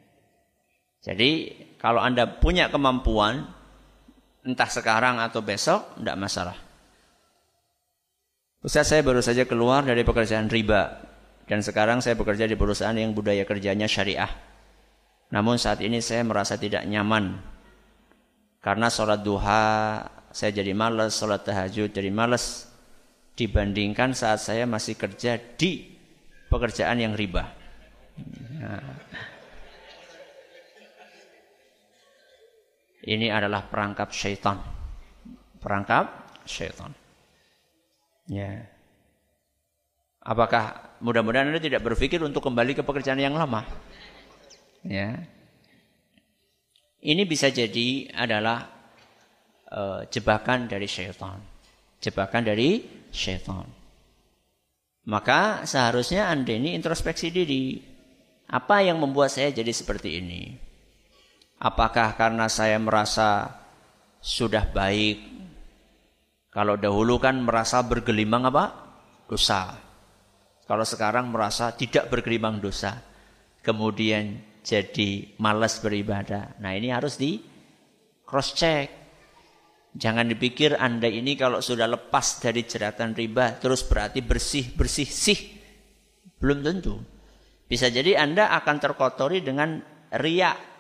Jadi 1.00 1.56
kalau 1.80 2.00
anda 2.04 2.28
punya 2.28 2.68
kemampuan, 2.68 3.48
entah 4.48 4.70
sekarang 4.72 5.20
atau 5.20 5.44
besok, 5.44 6.00
tidak 6.00 6.16
masalah. 6.16 6.56
Ustaz 8.64 8.88
saya 8.90 9.04
baru 9.04 9.20
saja 9.20 9.44
keluar 9.44 9.84
dari 9.84 10.02
pekerjaan 10.02 10.48
riba 10.48 11.04
dan 11.46 11.60
sekarang 11.62 12.02
saya 12.02 12.16
bekerja 12.16 12.48
di 12.48 12.56
perusahaan 12.58 12.96
yang 12.96 13.12
budaya 13.12 13.44
kerjanya 13.44 13.86
syariah. 13.86 14.32
Namun 15.28 15.60
saat 15.60 15.84
ini 15.84 16.00
saya 16.00 16.24
merasa 16.24 16.56
tidak 16.56 16.88
nyaman 16.88 17.38
karena 18.64 18.88
sholat 18.88 19.22
duha 19.22 20.02
saya 20.32 20.50
jadi 20.50 20.74
malas, 20.74 21.14
sholat 21.14 21.44
tahajud 21.44 21.92
jadi 21.92 22.10
malas 22.10 22.66
dibandingkan 23.38 24.16
saat 24.16 24.42
saya 24.42 24.66
masih 24.66 24.98
kerja 24.98 25.38
di 25.38 25.94
pekerjaan 26.50 26.98
yang 26.98 27.14
riba. 27.14 27.46
Nah. 28.58 28.82
Ini 33.04 33.30
adalah 33.30 33.66
perangkap 33.66 34.10
syaitan. 34.10 34.58
Perangkap 35.62 36.34
syaitan. 36.48 36.90
Ya. 38.26 38.66
Apakah 40.22 40.96
mudah-mudahan 41.00 41.48
Anda 41.48 41.62
tidak 41.62 41.86
berpikir 41.86 42.20
untuk 42.20 42.42
kembali 42.42 42.74
ke 42.74 42.82
pekerjaan 42.82 43.22
yang 43.22 43.38
lama? 43.38 43.64
Ya. 44.82 45.24
Ini 46.98 47.22
bisa 47.24 47.48
jadi 47.48 48.10
adalah 48.10 48.66
uh, 49.70 50.02
jebakan 50.10 50.66
dari 50.66 50.90
syaitan. 50.90 51.38
Jebakan 52.02 52.42
dari 52.44 52.82
syaitan. 53.14 53.64
Maka 55.08 55.64
seharusnya 55.64 56.28
Anda 56.28 56.58
ini 56.58 56.76
introspeksi 56.76 57.32
diri. 57.32 57.80
Apa 58.48 58.84
yang 58.84 59.00
membuat 59.00 59.32
saya 59.32 59.48
jadi 59.48 59.72
seperti 59.72 60.20
ini? 60.20 60.67
Apakah 61.58 62.14
karena 62.14 62.46
saya 62.46 62.78
merasa 62.78 63.50
sudah 64.22 64.70
baik? 64.70 65.18
Kalau 66.54 66.78
dahulu 66.78 67.18
kan 67.18 67.38
merasa 67.42 67.82
bergelimang 67.82 68.46
apa? 68.46 68.64
Dosa. 69.26 69.74
Kalau 70.64 70.86
sekarang 70.86 71.34
merasa 71.34 71.74
tidak 71.74 72.06
bergelimang 72.12 72.62
dosa. 72.62 73.02
Kemudian 73.58 74.38
jadi 74.62 75.34
malas 75.42 75.82
beribadah. 75.82 76.60
Nah 76.62 76.72
ini 76.78 76.94
harus 76.94 77.18
di 77.18 77.42
cross 78.22 78.54
check. 78.54 78.86
Jangan 79.98 80.28
dipikir 80.30 80.78
Anda 80.78 81.10
ini 81.10 81.34
kalau 81.34 81.58
sudah 81.58 81.88
lepas 81.88 82.38
dari 82.38 82.62
jeratan 82.62 83.16
riba 83.16 83.58
terus 83.58 83.82
berarti 83.82 84.22
bersih-bersih 84.22 85.08
sih. 85.08 85.38
Belum 86.38 86.62
tentu. 86.62 87.00
Bisa 87.66 87.90
jadi 87.90 88.14
Anda 88.20 88.52
akan 88.62 88.76
terkotori 88.78 89.42
dengan 89.42 89.82
riak. 90.14 90.77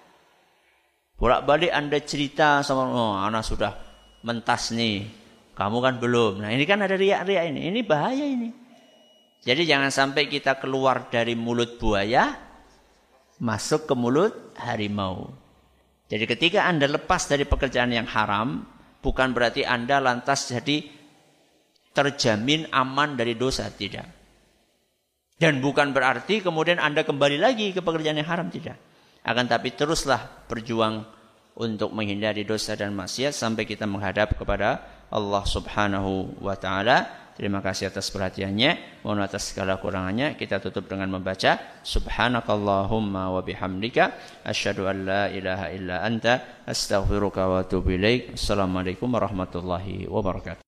Bolak-balik 1.18 1.74
Anda 1.74 1.98
cerita 1.98 2.62
sama 2.62 2.86
oh 2.86 3.18
anak 3.18 3.42
sudah 3.42 3.74
mentas 4.22 4.70
nih. 4.70 5.02
Kamu 5.58 5.82
kan 5.82 5.98
belum. 5.98 6.46
Nah, 6.46 6.54
ini 6.54 6.62
kan 6.62 6.78
ada 6.78 6.94
riak-riak 6.94 7.50
ini. 7.50 7.74
Ini 7.74 7.80
bahaya 7.82 8.22
ini. 8.22 8.54
Jadi 9.42 9.66
jangan 9.66 9.90
sampai 9.90 10.30
kita 10.30 10.62
keluar 10.62 11.10
dari 11.10 11.34
mulut 11.34 11.74
buaya 11.82 12.38
masuk 13.42 13.90
ke 13.90 13.94
mulut 13.98 14.54
harimau. 14.62 15.30
Jadi 16.06 16.24
ketika 16.26 16.70
Anda 16.70 16.86
lepas 16.86 17.26
dari 17.26 17.42
pekerjaan 17.42 17.90
yang 17.90 18.06
haram, 18.06 18.62
bukan 19.02 19.34
berarti 19.34 19.66
Anda 19.66 19.98
lantas 19.98 20.50
jadi 20.54 20.86
terjamin 21.90 22.70
aman 22.70 23.18
dari 23.18 23.34
dosa, 23.34 23.66
tidak. 23.74 24.06
Dan 25.38 25.58
bukan 25.58 25.90
berarti 25.90 26.42
kemudian 26.42 26.78
Anda 26.78 27.02
kembali 27.02 27.38
lagi 27.38 27.74
ke 27.74 27.82
pekerjaan 27.82 28.18
yang 28.18 28.30
haram, 28.30 28.50
tidak. 28.50 28.78
Akan 29.22 29.46
tapi 29.46 29.74
teruslah 29.74 30.46
berjuang 30.46 31.04
untuk 31.58 31.90
menghindari 31.90 32.46
dosa 32.46 32.78
dan 32.78 32.94
maksiat 32.94 33.34
sampai 33.34 33.66
kita 33.66 33.84
menghadap 33.84 34.38
kepada 34.38 34.82
Allah 35.10 35.42
Subhanahu 35.42 36.38
wa 36.38 36.54
taala 36.54 37.28
Terima 37.38 37.62
kasih 37.62 37.94
atas 37.94 38.10
perhatiannya. 38.10 38.98
Mohon 39.06 39.30
atas 39.30 39.54
segala 39.54 39.78
kurangannya. 39.78 40.34
Kita 40.34 40.58
tutup 40.58 40.90
dengan 40.90 41.06
membaca 41.06 41.54
Subhanakallahumma 41.86 43.30
wa 43.30 43.38
bihamdika 43.46 44.10
asyhadu 44.42 44.90
an 44.90 45.06
la 45.06 45.22
ilaha 45.30 45.70
illa 45.70 46.02
anta 46.02 46.66
astaghfiruka 46.66 47.46
wa 47.46 47.62
atubu 47.62 47.94
ilaik. 47.94 48.34
Assalamualaikum 48.34 49.06
warahmatullahi 49.06 50.10
wabarakatuh. 50.10 50.67